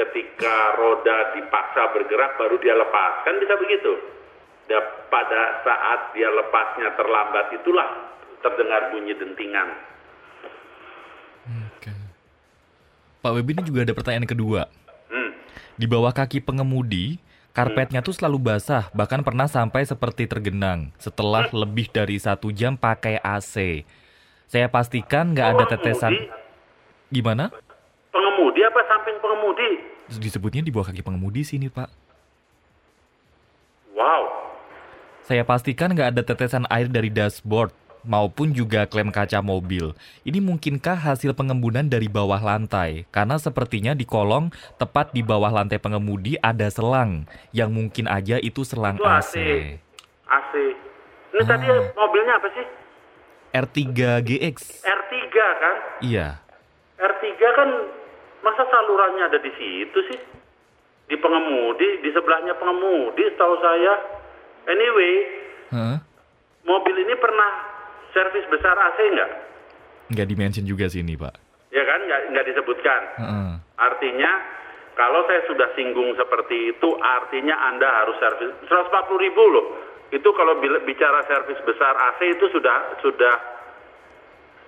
[0.04, 3.24] ketika roda dipaksa bergerak baru dia lepas.
[3.24, 3.96] Kan bisa begitu.
[4.70, 7.90] Dan pada saat dia lepasnya terlambat itulah
[8.38, 9.68] terdengar bunyi dentingan.
[11.74, 11.90] Oke.
[13.18, 14.70] Pak Webi ini juga ada pertanyaan kedua.
[15.10, 15.34] Hmm.
[15.74, 17.18] Di bawah kaki pengemudi,
[17.50, 23.18] karpetnya tuh selalu basah, bahkan pernah sampai seperti tergenang setelah lebih dari satu jam pakai
[23.18, 23.82] AC.
[24.46, 26.14] Saya pastikan nggak ada tetesan.
[26.14, 27.10] pengemudi?
[27.10, 27.44] Gimana?
[28.14, 29.70] Pengemudi apa samping pengemudi?
[30.14, 31.90] Disebutnya di bawah kaki pengemudi sini, Pak.
[33.98, 34.39] Wow.
[35.30, 37.70] Saya pastikan nggak ada tetesan air dari dashboard
[38.02, 39.94] maupun juga klem kaca mobil.
[40.26, 43.06] Ini mungkinkah hasil pengembunan dari bawah lantai?
[43.14, 48.66] Karena sepertinya di kolong tepat di bawah lantai pengemudi ada selang yang mungkin aja itu
[48.66, 49.34] selang Itu AC.
[50.26, 50.52] AC.
[51.30, 51.78] Ini tadi Ah.
[51.94, 52.66] mobilnya apa sih?
[53.54, 53.78] R3
[54.26, 54.82] GX.
[54.82, 55.76] R3 kan?
[56.02, 56.42] Iya.
[56.98, 57.68] R3 kan
[58.42, 60.18] masa salurannya ada di situ sih?
[61.06, 64.18] Di pengemudi, di sebelahnya pengemudi setahu saya.
[64.70, 65.14] Anyway,
[65.74, 65.96] Heeh.
[66.62, 67.50] mobil ini pernah
[68.14, 69.30] servis besar AC nggak?
[70.14, 71.34] Nggak dimention juga sih ini, Pak.
[71.74, 73.00] Ya kan, nggak, nggak disebutkan.
[73.18, 73.50] Heeh.
[73.82, 74.32] Artinya,
[74.94, 79.66] kalau saya sudah singgung seperti itu, artinya Anda harus servis 140 ribu loh.
[80.10, 83.36] Itu kalau bicara servis besar AC itu sudah sudah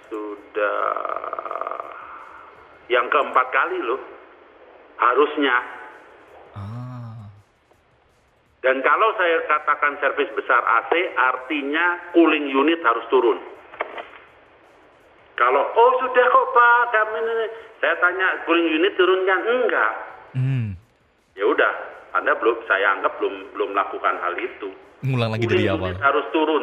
[0.07, 0.79] sudah
[2.87, 3.99] yang keempat kali loh.
[4.99, 5.57] Harusnya.
[6.55, 6.82] Ah.
[8.63, 13.43] Dan kalau saya katakan servis besar AC, artinya cooling unit harus turun.
[15.35, 17.47] Kalau, oh sudah kok Pak, kami ini.
[17.83, 19.41] Saya tanya cooling unit turun kan?
[19.43, 19.93] Enggak.
[20.39, 20.79] Hmm.
[21.35, 21.73] Ya udah,
[22.15, 24.71] Anda belum, saya anggap belum belum melakukan hal itu.
[25.03, 25.91] Ngulang lagi dari Cooling awal.
[25.91, 26.63] unit harus turun.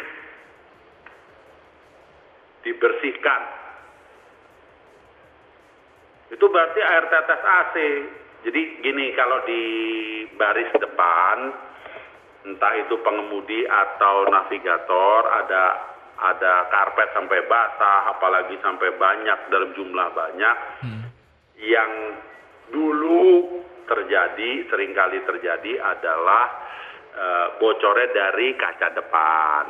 [2.64, 3.42] Dibersihkan.
[6.32, 7.76] Itu berarti air tetes AC.
[8.48, 9.62] Jadi gini, kalau di
[10.40, 11.68] baris depan,
[12.50, 15.64] entah itu pengemudi atau navigator, ada
[16.20, 21.04] ada karpet sampai basah, apalagi sampai banyak dalam jumlah banyak, Hmm.
[21.64, 21.92] yang
[22.76, 23.48] dulu
[23.88, 26.68] terjadi, sering kali terjadi adalah
[27.10, 29.66] eh, bocornya dari kaca depan.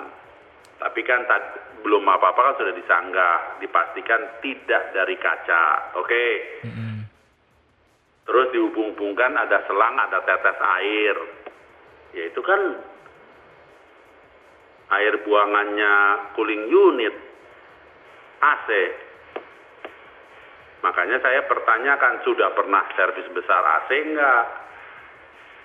[0.77, 5.95] Tapi kan tad- belum apa-apa kan sudah disanggah, dipastikan tidak dari kaca.
[5.97, 6.25] Oke.
[6.67, 7.07] Mm-mm.
[8.27, 11.15] Terus dihubung-hubungkan ada selang, ada tetes air.
[12.13, 12.61] Ya itu kan
[14.89, 15.93] air buangannya
[16.33, 17.15] cooling unit
[18.41, 18.69] AC.
[20.79, 24.45] Makanya saya pertanyakan sudah pernah servis besar AC enggak?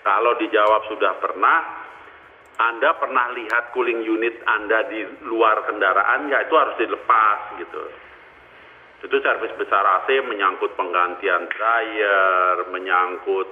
[0.05, 1.59] Kalau dijawab sudah pernah,
[2.61, 6.51] Anda pernah lihat cooling unit Anda di luar kendaraan nggak?
[6.51, 7.83] Itu harus dilepas gitu.
[9.05, 13.49] Itu servis besar AC menyangkut penggantian dryer, menyangkut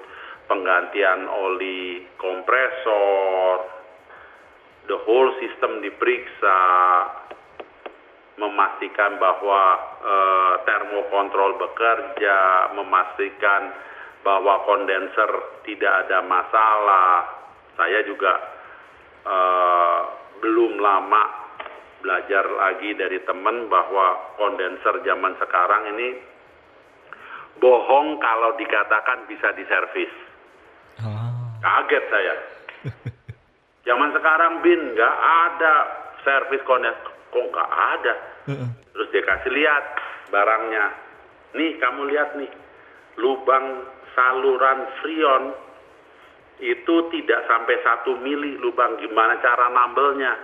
[0.53, 3.57] penggantian oli kompresor,
[4.85, 6.61] the whole system diperiksa,
[8.37, 9.63] memastikan bahwa
[10.05, 13.73] eh, termokontrol bekerja, memastikan
[14.21, 17.17] bahwa kondenser tidak ada masalah.
[17.81, 18.33] Saya juga
[19.25, 20.01] eh,
[20.45, 21.41] belum lama
[22.05, 26.09] belajar lagi dari teman bahwa kondenser zaman sekarang ini
[27.57, 30.32] bohong kalau dikatakan bisa diservis.
[31.63, 32.35] Kaget saya.
[33.87, 35.75] Zaman sekarang bin nggak ada
[36.27, 38.15] servis kondenser, kok nggak ada?
[38.93, 39.85] Terus dia kasih lihat
[40.31, 40.87] barangnya.
[41.55, 42.51] Nih kamu lihat nih,
[43.19, 45.45] lubang saluran freon
[46.63, 50.35] itu tidak sampai satu mili lubang gimana cara nambelnya?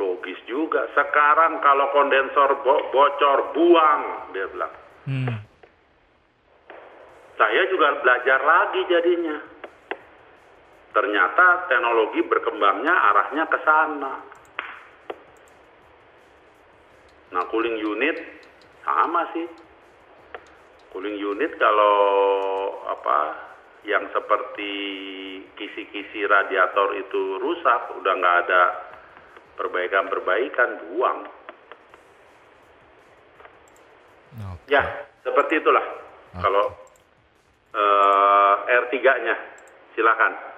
[0.00, 0.88] Logis juga.
[0.96, 4.72] Sekarang kalau kondensor bo- bocor buang, dia bilang.
[5.04, 5.36] Hmm.
[7.36, 9.51] Saya juga belajar lagi jadinya.
[10.92, 14.14] Ternyata teknologi berkembangnya arahnya ke sana.
[17.32, 18.16] Nah, cooling unit
[18.84, 19.48] sama sih.
[20.92, 21.96] Cooling unit kalau
[22.92, 23.18] apa
[23.88, 24.72] yang seperti
[25.56, 28.62] kisi-kisi radiator itu rusak, udah nggak ada
[29.56, 31.18] perbaikan-perbaikan, buang.
[34.52, 34.68] Oke.
[34.68, 34.84] Ya,
[35.24, 35.84] seperti itulah.
[36.36, 36.64] Kalau
[37.72, 39.36] eh, R3-nya,
[39.96, 40.51] silakan.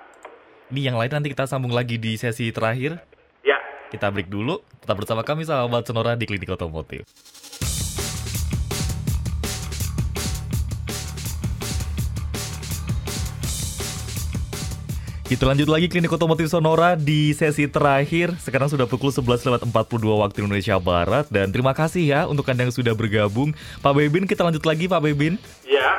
[0.72, 2.96] Ini yang lain nanti kita sambung lagi di sesi terakhir.
[3.44, 3.60] Ya,
[3.92, 4.64] Kita break dulu.
[4.80, 7.04] Tetap bersama kami sahabat Sonora di Klinik Otomotif.
[15.24, 18.36] Kita lanjut lagi Klinik Otomotif Sonora di sesi terakhir.
[18.40, 21.28] Sekarang sudah pukul 11 lewat 42 waktu Indonesia Barat.
[21.32, 23.56] Dan terima kasih ya untuk Anda yang sudah bergabung.
[23.80, 25.40] Pak Bebin, kita lanjut lagi Pak Bebin.
[25.64, 25.96] ya.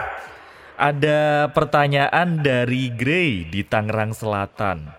[0.76, 4.92] Ada pertanyaan dari Grey di Tangerang Selatan.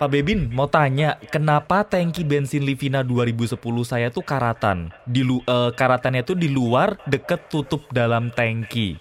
[0.00, 4.88] Pak Bebin mau tanya, kenapa tangki bensin Livina 2010 saya tuh karatan?
[5.04, 8.96] Di lu, eh, karatannya tuh di luar deket tutup dalam tangki.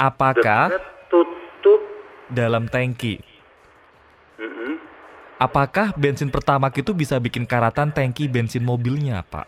[0.00, 1.80] Apakah Deket tutup.
[2.32, 3.20] dalam tangki?
[4.40, 4.80] Mm-mm.
[5.36, 9.44] Apakah bensin pertama itu bisa bikin karatan tangki bensin mobilnya, Pak?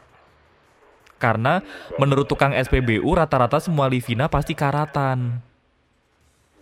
[1.17, 1.65] Karena
[1.97, 5.51] menurut tukang SPBU rata-rata semua Livina pasti karatan.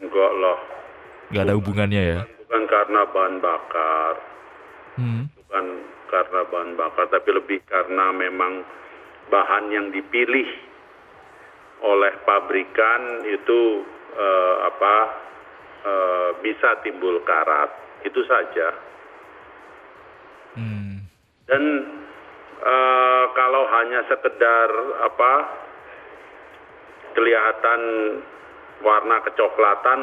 [0.00, 0.58] Enggak lah.
[1.30, 2.20] Gak ada hubungannya ya?
[2.26, 4.14] Bukan karena bahan bakar.
[4.98, 5.30] Hmm.
[5.38, 5.64] Bukan
[6.10, 8.66] karena bahan bakar, tapi lebih karena memang
[9.30, 10.48] bahan yang dipilih
[11.80, 13.86] oleh pabrikan itu
[14.18, 14.94] eh, apa
[15.86, 17.70] eh, bisa timbul karat.
[18.02, 18.74] Itu saja.
[20.56, 21.04] Hmm.
[21.46, 21.62] Dan
[22.62, 24.70] uh, kalau hanya sekedar
[25.02, 25.32] apa
[27.18, 27.80] kelihatan
[28.80, 30.00] warna kecoklatan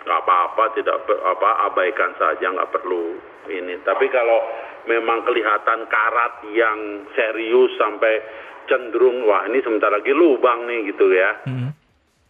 [0.00, 3.20] nggak apa-apa tidak apa abaikan saja nggak perlu
[3.52, 4.40] ini tapi kalau
[4.88, 8.24] memang kelihatan karat yang serius sampai
[8.64, 11.70] cenderung wah ini sebentar lagi lubang nih gitu ya hmm.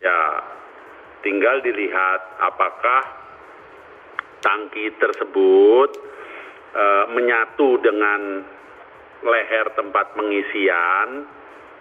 [0.02, 0.18] ya
[1.22, 3.02] tinggal dilihat apakah
[4.40, 5.90] tangki tersebut
[6.74, 8.42] uh, menyatu dengan
[9.20, 11.28] leher tempat pengisian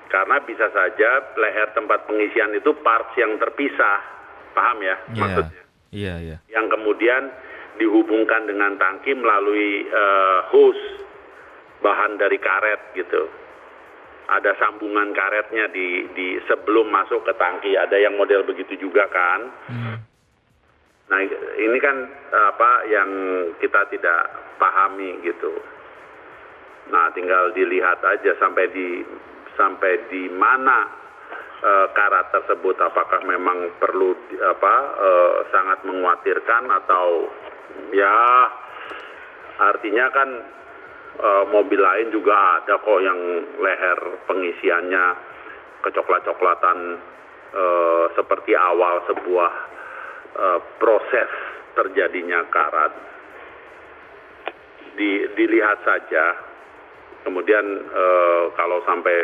[0.09, 4.01] karena bisa saja leher tempat pengisian itu parts yang terpisah,
[4.57, 5.21] paham ya yeah.
[5.21, 5.61] maksudnya?
[5.89, 6.29] Iya, yeah, iya.
[6.35, 6.39] Yeah.
[6.59, 7.23] Yang kemudian
[7.79, 10.85] dihubungkan dengan tangki melalui uh, hose
[11.79, 13.29] bahan dari karet gitu.
[14.29, 17.73] Ada sambungan karetnya di di sebelum masuk ke tangki.
[17.73, 19.41] Ada yang model begitu juga kan?
[19.65, 19.97] Hmm.
[21.09, 21.19] Nah
[21.57, 21.97] ini kan
[22.29, 23.09] apa yang
[23.57, 24.29] kita tidak
[24.61, 25.49] pahami gitu.
[26.93, 29.01] Nah tinggal dilihat aja sampai di
[29.59, 30.87] sampai di mana
[31.59, 32.79] e, karat tersebut?
[32.79, 35.09] Apakah memang perlu apa e,
[35.51, 37.27] sangat mengkhawatirkan atau
[37.91, 38.15] ya
[39.59, 40.29] artinya kan
[41.19, 43.19] e, mobil lain juga ada kok yang
[43.59, 45.05] leher pengisiannya
[45.83, 46.77] kecoklat-coklatan
[47.51, 47.63] e,
[48.15, 49.53] seperti awal sebuah
[50.35, 50.45] e,
[50.79, 51.31] proses
[51.75, 52.93] terjadinya karat.
[54.99, 56.35] Di, dilihat saja.
[57.23, 58.05] Kemudian e,
[58.59, 59.15] kalau sampai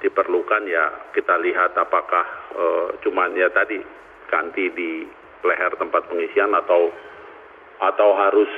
[0.00, 2.24] diperlukan ya kita lihat apakah
[2.56, 3.80] uh, cuman ya tadi
[4.32, 5.04] ganti di
[5.44, 6.92] leher tempat pengisian atau
[7.80, 8.48] atau harus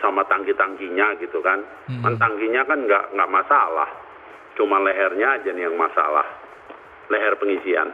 [0.00, 1.60] sama tangki-tangkinya gitu kan.
[1.88, 2.02] Hmm.
[2.04, 3.88] Kan tangkinya kan nggak nggak masalah,
[4.56, 6.24] cuma lehernya aja nih yang masalah,
[7.12, 7.88] leher pengisian.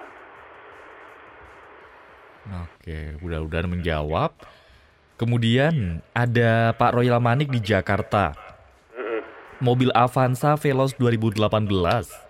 [2.47, 4.30] Oke, mudah-mudahan menjawab.
[5.18, 8.47] Kemudian ada Pak Royal Manik di Jakarta.
[9.57, 12.25] Mobil Avanza Veloz 2018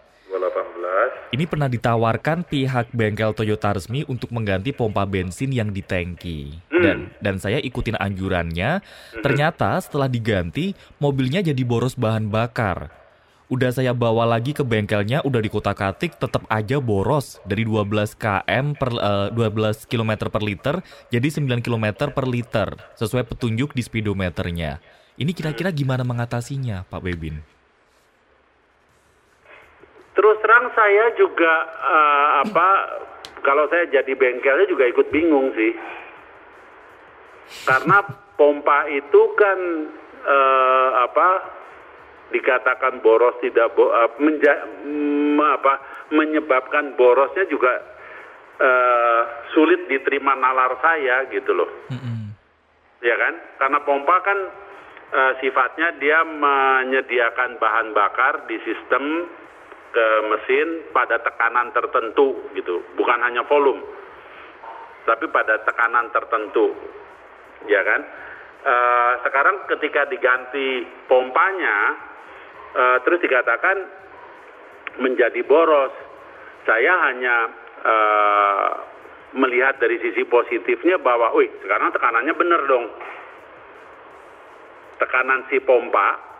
[1.35, 6.55] ini pernah ditawarkan pihak bengkel Toyota resmi untuk mengganti pompa bensin yang di tangki.
[6.71, 6.83] Hmm.
[6.83, 8.79] Dan dan saya ikutin anjurannya.
[8.79, 9.23] Hmm.
[9.27, 12.95] Ternyata setelah diganti, mobilnya jadi boros bahan bakar.
[13.47, 18.19] Udah saya bawa lagi ke bengkelnya, udah di kota Katik, tetap aja boros dari 12
[18.19, 20.75] km per uh, 12 km per liter
[21.15, 24.83] jadi 9 km per liter sesuai petunjuk di speedometernya.
[25.15, 27.56] Ini kira-kira gimana mengatasinya, Pak Bebin?
[30.27, 31.55] Terus terang saya juga
[31.87, 32.69] uh, apa
[33.47, 35.71] kalau saya jadi bengkelnya juga ikut bingung sih.
[37.63, 38.03] Karena
[38.35, 39.59] pompa itu kan
[40.27, 41.29] uh, apa
[42.35, 45.79] dikatakan boros tidak bo, uh, menja, mm, apa
[46.11, 47.87] menyebabkan borosnya juga
[48.59, 51.71] uh, sulit diterima nalar saya gitu loh.
[51.87, 52.27] Mm -hmm.
[52.99, 53.35] Ya kan?
[53.63, 54.39] Karena pompa kan
[55.15, 59.31] uh, sifatnya dia menyediakan bahan bakar di sistem
[59.97, 63.81] ke mesin pada tekanan tertentu gitu, bukan hanya volume,
[65.09, 66.77] tapi pada tekanan tertentu,
[67.65, 68.05] ya kan?
[68.61, 68.75] E,
[69.25, 71.97] sekarang ketika diganti pompanya,
[72.77, 73.77] e, terus dikatakan
[75.01, 75.97] menjadi boros,
[76.69, 77.37] saya hanya
[77.81, 77.95] e,
[79.33, 82.85] melihat dari sisi positifnya bahwa, wih sekarang tekanannya benar dong,
[85.01, 86.36] tekanan si pompa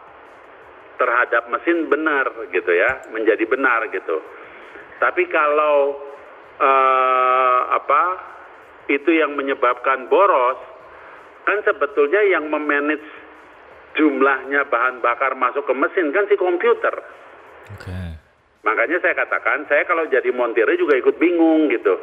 [0.97, 4.21] terhadap mesin benar gitu ya, menjadi benar gitu.
[4.97, 6.01] Tapi kalau
[6.57, 8.03] uh, apa
[8.89, 10.59] itu yang menyebabkan boros,
[11.45, 13.05] kan sebetulnya yang memanage
[13.97, 16.95] jumlahnya bahan bakar masuk ke mesin kan si komputer.
[17.77, 18.17] Okay.
[18.67, 21.95] Makanya saya katakan, saya kalau jadi montirnya juga ikut bingung gitu.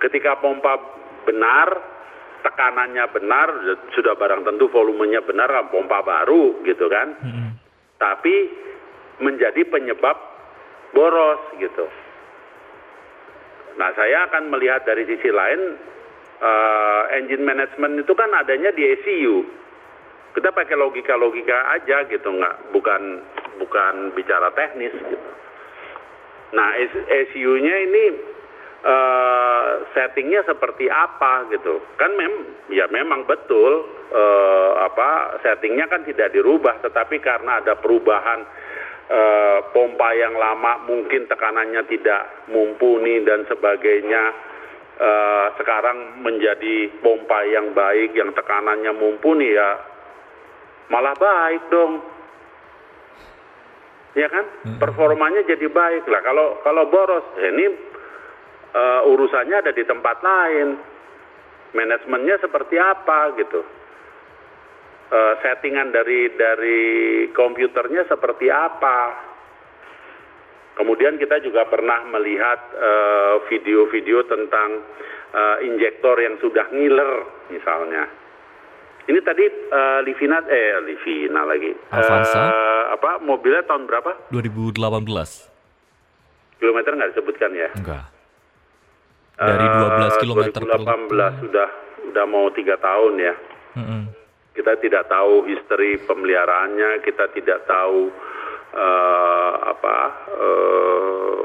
[0.00, 0.76] Ketika pompa
[1.24, 1.93] benar,
[2.44, 3.48] tekanannya benar,
[3.96, 7.16] sudah barang tentu volumenya benar, pompa baru gitu kan.
[7.24, 7.50] Hmm.
[7.96, 8.34] Tapi
[9.24, 10.16] menjadi penyebab
[10.92, 11.88] boros gitu.
[13.80, 15.80] Nah saya akan melihat dari sisi lain,
[16.38, 19.36] uh, engine management itu kan adanya di ECU.
[20.34, 23.22] Kita pakai logika-logika aja gitu, nggak bukan
[23.58, 25.28] bukan bicara teknis gitu.
[26.54, 26.74] Nah
[27.08, 28.33] ECU-nya ini
[28.84, 31.80] uh, settingnya seperti apa gitu.
[31.96, 32.34] Kan mem
[32.70, 38.44] ya memang betul uh, apa settingnya kan tidak dirubah tetapi karena ada perubahan
[39.08, 44.22] uh, pompa yang lama mungkin tekanannya tidak mumpuni dan sebagainya
[45.00, 49.70] uh, sekarang menjadi pompa yang baik yang tekanannya mumpuni ya
[50.92, 51.92] malah baik dong.
[54.14, 54.46] Ya kan?
[54.78, 56.22] Performanya jadi baik lah.
[56.22, 57.66] Kalau kalau boros ya ini
[58.74, 60.76] uh, urusannya ada di tempat lain.
[61.74, 63.62] Manajemennya seperti apa gitu.
[65.10, 66.82] eh, settingan dari dari
[67.34, 69.32] komputernya seperti apa.
[70.74, 74.82] Kemudian kita juga pernah melihat eh, video-video tentang
[75.30, 78.10] eh, injektor yang sudah ngiler misalnya.
[79.04, 81.70] Ini tadi eh, Livina eh Livina lagi.
[81.94, 82.42] Avanza?
[82.50, 84.30] Eh, apa mobilnya tahun berapa?
[84.34, 84.78] 2018.
[86.58, 87.70] Kilometer nggak disebutkan ya?
[87.76, 88.13] Enggak.
[89.34, 90.64] Dari Eh, 12 km per
[91.10, 91.68] 2018 sudah
[92.06, 93.34] sudah mau tiga tahun ya.
[93.74, 94.02] Mm-mm.
[94.54, 98.14] Kita tidak tahu histori pemeliharaannya, kita tidak tahu
[98.78, 99.96] eh, apa
[100.30, 101.42] eh,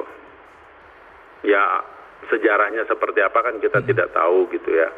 [1.49, 1.82] ya
[2.30, 4.90] sejarahnya seperti apa kan kita tidak tahu gitu ya.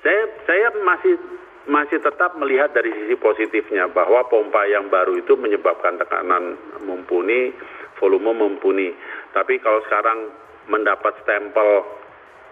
[0.00, 1.20] Saya saya masih
[1.66, 6.54] masih tetap melihat dari sisi positifnya bahwa pompa yang baru itu menyebabkan tekanan
[6.86, 7.50] mumpuni,
[7.98, 8.94] volume mumpuni.
[9.34, 10.30] Tapi kalau sekarang
[10.70, 11.82] mendapat stempel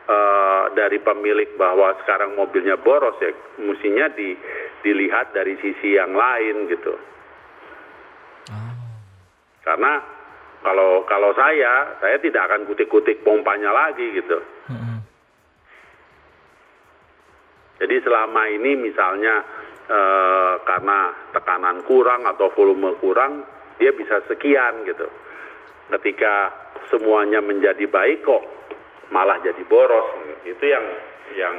[0.09, 4.36] eh, dari pemilik bahwa sekarang mobilnya boros ya, mestinya di,
[4.85, 6.94] dilihat dari sisi yang lain gitu.
[9.64, 9.97] Karena
[10.60, 14.39] kalau kalau saya, saya tidak akan kutik-kutik pompanya lagi gitu.
[17.74, 19.44] Jadi selama ini misalnya
[19.89, 23.44] eh, karena tekanan kurang atau volume kurang,
[23.81, 25.09] dia bisa sekian gitu.
[25.93, 26.52] Ketika
[26.89, 28.44] semuanya menjadi baik kok
[29.12, 30.14] malah jadi boros.
[30.44, 30.85] Itu yang
[31.36, 31.55] yang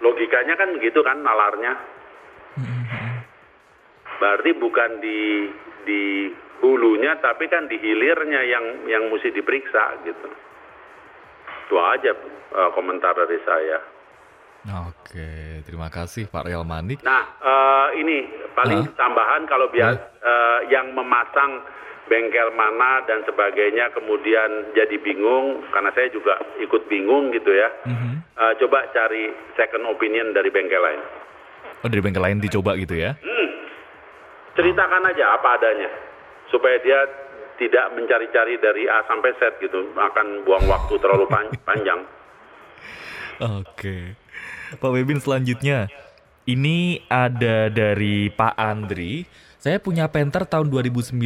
[0.00, 1.74] logikanya kan begitu kan nalarnya.
[4.20, 5.48] Berarti bukan di
[5.88, 6.28] di
[6.60, 10.28] hulunya tapi kan di hilirnya yang yang mesti diperiksa gitu.
[11.68, 12.12] Itu aja
[12.52, 13.80] eh, komentar dari saya.
[14.60, 17.00] Oke, terima kasih Pak Real Manik.
[17.00, 18.96] Nah, eh, ini paling Hah?
[19.00, 21.64] tambahan kalau biar eh, yang memasang
[22.10, 27.70] bengkel mana dan sebagainya kemudian jadi bingung karena saya juga ikut bingung gitu ya.
[27.86, 28.12] Mhm.
[28.34, 31.00] Eh, coba cari second opinion dari bengkel lain.
[31.80, 33.14] Oh, dari bengkel lain dicoba gitu ya?
[34.58, 35.88] Ceritakan aja apa adanya
[36.50, 36.98] supaya dia
[37.56, 42.00] tidak mencari-cari dari A sampai Z gitu, akan buang waktu terlalu pan- panjang.
[43.40, 44.18] Oke.
[44.76, 45.86] Pak Webin selanjutnya.
[46.48, 49.22] Ini ada dari Pak Andri.
[49.60, 51.20] Saya punya Panther tahun 2019.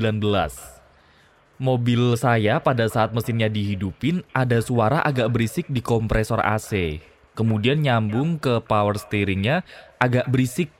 [1.54, 6.98] Mobil saya pada saat mesinnya dihidupin ada suara agak berisik di kompresor AC.
[7.38, 9.62] Kemudian nyambung ke power steeringnya
[10.02, 10.74] agak berisik.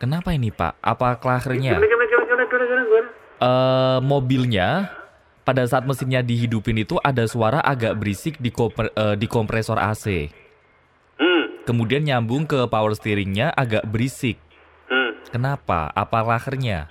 [0.00, 0.80] Kenapa ini Pak?
[0.80, 3.08] Apa gimana, gimana?
[3.44, 4.88] eh mobilnya
[5.44, 10.32] pada saat mesinnya dihidupin itu ada suara agak berisik di, kompre- eh, di kompresor AC.
[11.20, 14.40] Hmm, Kemudian nyambung ke power steeringnya agak berisik.
[15.30, 15.90] Kenapa?
[15.92, 16.90] Apa lahernya?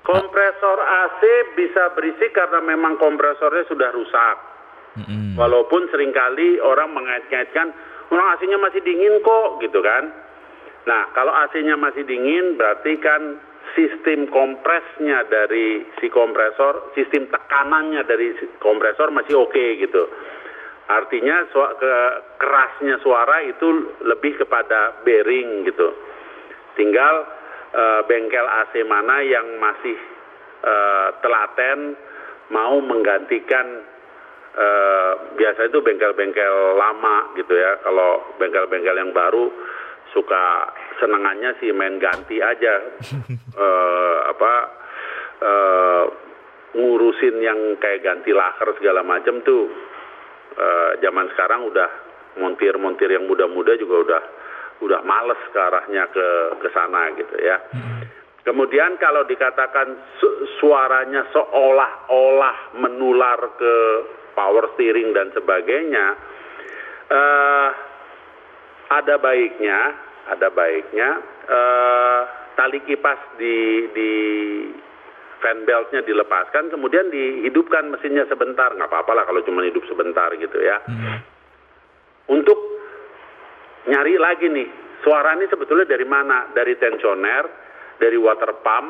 [0.00, 1.22] Kompresor AC
[1.54, 4.36] bisa berisik karena memang kompresornya sudah rusak.
[4.98, 5.38] Mm-mm.
[5.38, 7.70] Walaupun sering kali orang mengait-ngaitkan,
[8.10, 10.10] orang AC-nya masih dingin kok, gitu kan.
[10.88, 13.38] Nah, kalau AC-nya masih dingin, berarti kan
[13.78, 20.10] sistem kompresnya dari si kompresor, sistem tekanannya dari si kompresor masih oke gitu.
[20.90, 25.94] Artinya sua- ke- kerasnya suara itu lebih kepada bearing gitu.
[26.74, 27.38] Tinggal
[27.70, 29.94] eh, bengkel AC mana yang masih
[30.66, 31.94] eh, telaten
[32.50, 33.86] mau menggantikan
[34.58, 37.78] eh, biasa itu bengkel-bengkel lama gitu ya.
[37.86, 39.46] Kalau bengkel-bengkel yang baru
[40.10, 42.74] suka senengannya sih main ganti aja
[43.64, 44.52] eh, apa
[45.38, 46.04] eh,
[46.74, 49.70] ngurusin yang kayak ganti laker segala macam tuh
[50.56, 51.88] eh, zaman sekarang udah
[52.38, 54.22] montir-montir yang muda-muda juga udah
[54.80, 56.26] udah males ke arahnya ke
[56.62, 57.58] ke sana gitu ya.
[58.40, 63.74] Kemudian kalau dikatakan su- suaranya seolah-olah menular ke
[64.32, 66.06] power steering dan sebagainya,
[67.12, 67.68] eh,
[68.90, 69.78] ada baiknya,
[70.32, 71.08] ada baiknya
[71.50, 72.20] eh,
[72.56, 74.12] tali kipas di di
[75.40, 80.58] fan beltnya dilepaskan, kemudian dihidupkan mesinnya sebentar, nggak apa-apa lah kalau cuma hidup sebentar gitu
[80.60, 80.80] ya.
[82.30, 82.58] Untuk
[83.90, 84.68] nyari lagi nih,
[85.02, 86.52] suara ini sebetulnya dari mana?
[86.52, 87.44] Dari tensioner,
[87.98, 88.88] dari water pump,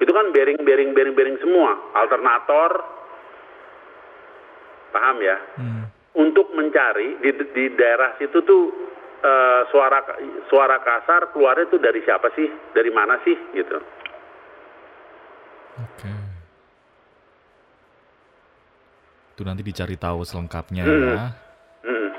[0.00, 2.70] itu kan bearing, bearing, bearing, bearing semua, alternator,
[4.94, 5.36] paham ya?
[5.60, 5.84] Hmm.
[6.16, 8.62] Untuk mencari di, di daerah situ tuh
[9.20, 10.02] eh, suara
[10.48, 12.48] suara kasar keluarnya tuh dari siapa sih?
[12.72, 13.36] Dari mana sih?
[13.54, 13.99] Gitu.
[15.80, 16.12] Oke.
[19.36, 21.04] Itu nanti dicari tahu selengkapnya Hmm.
[21.08, 21.24] ya.
[21.86, 22.10] Hmm.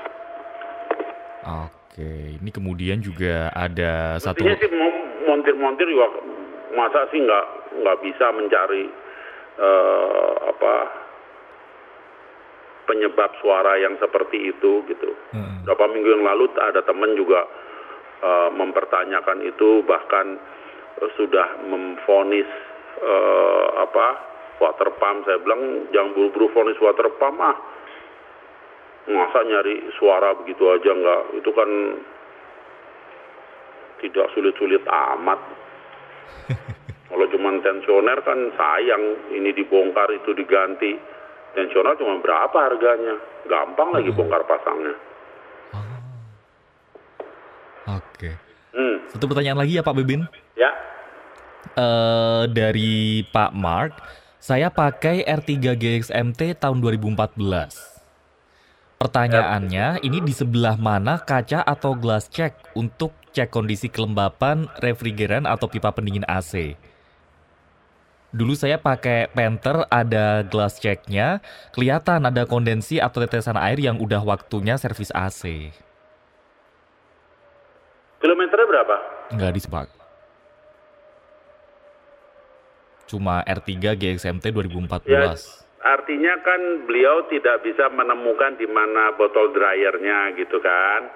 [1.66, 4.70] Oke, ini kemudian juga ada satu Intinya sih
[5.26, 6.06] montir-montir juga
[6.74, 7.46] masa sih nggak
[7.82, 8.84] nggak bisa mencari
[9.60, 10.74] eh, apa
[12.86, 15.10] penyebab suara yang seperti itu gitu.
[15.32, 15.64] Mm-mm.
[15.64, 17.46] Berapa minggu yang lalu ada temen juga
[18.22, 20.36] uh, mempertanyakan itu bahkan
[21.00, 22.48] uh, sudah memfonis
[23.00, 24.06] uh, apa
[24.60, 25.24] water pump.
[25.24, 27.56] Saya bilang jangan buru-buru fonis water pump ah.
[29.02, 31.22] Masa nyari suara begitu aja nggak?
[31.42, 31.70] Itu kan
[34.02, 35.40] tidak sulit-sulit amat.
[37.12, 39.02] Kalau cuma tensioner kan sayang
[39.34, 40.96] ini dibongkar itu diganti.
[41.52, 43.18] Tensioner cuma berapa harganya?
[43.46, 44.94] Gampang lagi bongkar pasangnya.
[47.82, 48.30] Oke.
[48.72, 49.10] hmm.
[49.10, 50.22] Satu pertanyaan lagi ya Pak Bebin.
[50.54, 50.70] ya
[51.72, 53.96] Eh dari Pak Mark,
[54.36, 57.92] saya pakai R3 GXMT tahun 2014.
[59.00, 65.66] Pertanyaannya, ini di sebelah mana kaca atau glass check untuk cek kondisi kelembapan refrigeran atau
[65.66, 66.76] pipa pendingin AC?
[68.32, 71.42] Dulu saya pakai Panther ada glass checknya,
[71.74, 75.72] kelihatan ada kondensi atau tetesan air yang udah waktunya servis AC.
[78.22, 78.96] kilometernya berapa
[79.34, 80.01] Nggak disebut.
[83.12, 85.04] Cuma R3 GXMT 2014.
[85.12, 85.36] Ya,
[85.84, 91.12] artinya kan beliau tidak bisa menemukan di mana botol dryernya gitu kan.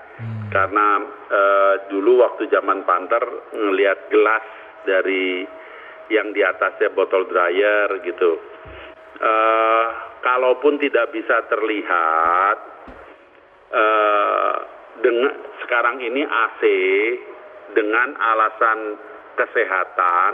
[0.52, 1.00] Karena
[1.32, 3.24] eh, dulu waktu zaman Panther
[3.56, 4.44] ngelihat gelas
[4.84, 5.48] dari
[6.12, 8.36] yang di atasnya botol dryer gitu.
[9.16, 9.86] Eh,
[10.20, 12.56] kalaupun tidak bisa terlihat
[13.72, 14.54] eh,
[15.00, 15.32] dengan
[15.64, 16.62] sekarang ini AC
[17.72, 19.00] dengan alasan
[19.36, 20.32] kesehatan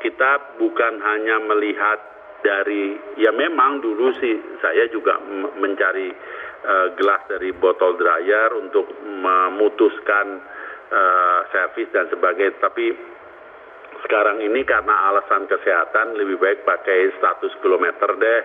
[0.00, 1.98] kita bukan hanya melihat
[2.44, 5.18] dari ya memang dulu sih saya juga
[5.56, 6.08] mencari
[6.62, 10.40] eh, gelas dari botol dryer untuk memutuskan
[10.92, 12.60] eh, servis dan sebagainya.
[12.60, 12.86] Tapi
[14.06, 18.42] sekarang ini karena alasan kesehatan lebih baik pakai status kilometer deh.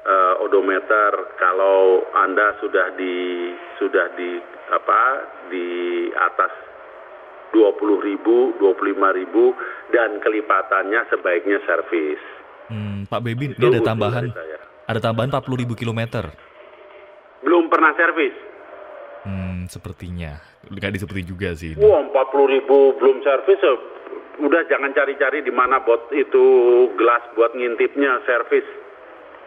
[0.00, 1.36] Eh, odometer.
[1.36, 4.40] Kalau anda sudah di sudah di
[4.72, 5.02] apa
[5.52, 5.68] di
[6.16, 6.69] atas
[7.52, 9.54] 20 ribu, 25 ribu,
[9.90, 12.20] dan kelipatannya sebaiknya servis.
[12.70, 14.30] Hmm, Pak Bebin, ini ada tambahan.
[14.86, 16.30] Ada tambahan 40 ribu kilometer.
[17.42, 18.34] Belum pernah servis.
[19.26, 20.38] Hmm, sepertinya.
[20.70, 21.74] Nggak disebutin juga sih.
[21.76, 21.82] ini.
[21.82, 23.78] Wah, 40 ribu belum servis, eh,
[24.40, 26.44] udah jangan cari-cari di mana bot itu
[26.96, 28.66] gelas buat ngintipnya servis.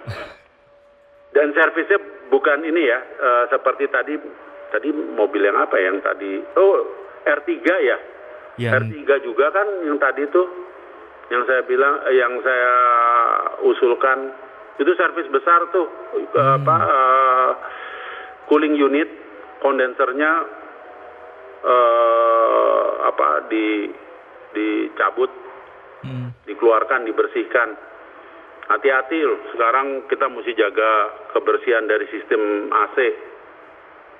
[1.36, 1.98] Dan servisnya
[2.30, 4.14] bukan ini ya, eh, seperti tadi,
[4.70, 6.44] tadi mobil yang apa yang tadi?
[6.60, 7.98] Oh, R3 ya.
[8.60, 10.48] Yang R3 juga kan yang tadi tuh
[11.32, 12.74] yang saya bilang eh, yang saya
[13.66, 14.20] usulkan.
[14.78, 15.88] Itu servis besar tuh
[16.18, 17.52] eh, apa eh,
[18.50, 19.10] cooling unit
[19.62, 20.32] kondensernya
[21.64, 23.90] eh, apa di
[24.54, 25.32] dicabut
[26.06, 27.70] hmm, dikeluarkan dibersihkan.
[28.64, 30.92] Hati-hati loh sekarang kita mesti jaga
[31.36, 32.98] kebersihan dari sistem AC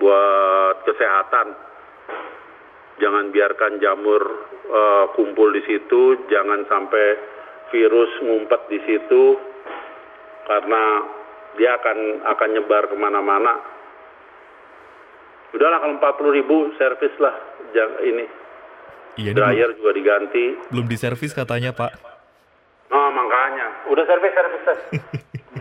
[0.04, 1.73] buat kesehatan
[2.98, 4.22] jangan biarkan jamur
[4.66, 7.06] eh, kumpul di situ, jangan sampai
[7.70, 9.40] virus ngumpet di situ
[10.46, 10.84] karena
[11.56, 11.98] dia akan
[12.28, 13.54] akan nyebar ke mana-mana.
[15.54, 17.34] Udahlah kalau 40 ribu servis lah
[17.74, 18.26] Jang- ini
[19.22, 20.46] iya belum, dryer juga diganti.
[20.74, 21.94] belum diservis katanya Pak.
[22.90, 24.62] Oh makanya udah servis servis.
[24.66, 25.02] servis.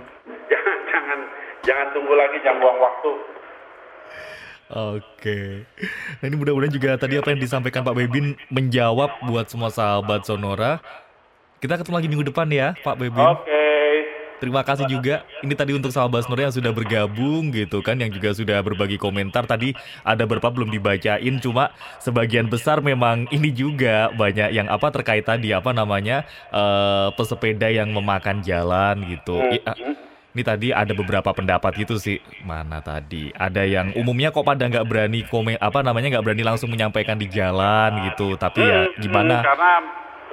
[0.52, 1.18] jangan jangan
[1.60, 3.10] jangan tunggu lagi jangan buang waktu.
[4.72, 5.68] Oke.
[6.20, 10.80] Nah ini mudah-mudahan juga tadi apa yang disampaikan Pak Bebin menjawab buat semua sahabat Sonora.
[11.60, 13.20] Kita ketemu lagi minggu depan ya Pak Bebin.
[13.20, 13.60] Oke.
[14.42, 15.22] Terima kasih juga.
[15.46, 19.46] Ini tadi untuk sahabat Sonora yang sudah bergabung gitu kan, yang juga sudah berbagi komentar.
[19.46, 19.70] Tadi
[20.02, 21.70] ada beberapa belum dibacain, cuma
[22.02, 27.94] sebagian besar memang ini juga banyak yang apa terkait tadi apa namanya eh, pesepeda yang
[27.94, 29.38] memakan jalan gitu.
[29.46, 29.78] I- ah,
[30.32, 32.16] ini tadi ada beberapa pendapat gitu sih.
[32.44, 33.28] Mana tadi?
[33.36, 37.28] Ada yang umumnya kok pada nggak berani komen apa namanya nggak berani langsung menyampaikan di
[37.28, 38.40] jalan gitu.
[38.40, 39.40] Tapi ya gimana?
[39.40, 39.72] hmm, karena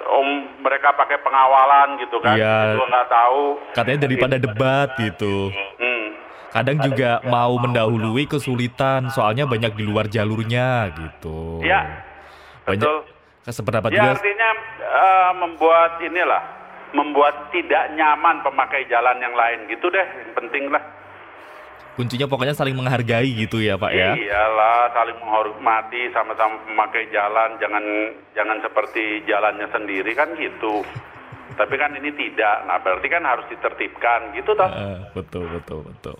[0.10, 0.28] om
[0.64, 2.36] mereka pakai pengawalan gitu kan.
[2.40, 2.80] Iya.
[2.80, 3.44] Nggak tahu.
[3.76, 5.52] Katanya daripada debat gitu.
[5.52, 6.06] Hmm.
[6.50, 11.62] Kadang juga mau mendahului kesulitan, soalnya banyak di luar jalurnya gitu.
[11.62, 12.02] Ya,
[12.66, 12.98] banyak betul.
[13.54, 14.12] sependapat Ya juga.
[14.18, 14.50] artinya
[14.82, 16.44] eh, membuat inilah,
[16.94, 20.07] membuat tidak nyaman pemakai jalan yang lain gitu deh.
[20.26, 20.84] Yang penting lah.
[21.99, 24.16] Kuncinya pokoknya saling menghargai gitu ya Pak ya.
[24.16, 27.84] Iyalah, saling menghormati sama-sama memakai jalan, jangan
[28.32, 30.80] jangan seperti jalannya sendiri kan gitu.
[31.60, 34.70] Tapi kan ini tidak, nah berarti kan harus ditertibkan gitu toh.
[34.72, 36.16] Eh, betul betul betul.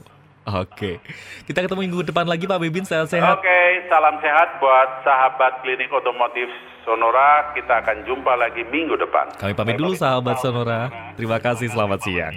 [0.48, 1.04] Oke.
[1.46, 3.38] Kita ketemu minggu depan lagi Pak Bibin salam sehat.
[3.38, 3.62] Oke,
[3.92, 6.48] salam sehat buat sahabat klinik otomotif
[6.88, 7.52] Sonora.
[7.54, 9.36] Kita akan jumpa lagi minggu depan.
[9.36, 10.90] Kami pamit dulu sahabat Sonora.
[11.20, 12.36] Terima kasih, selamat siang.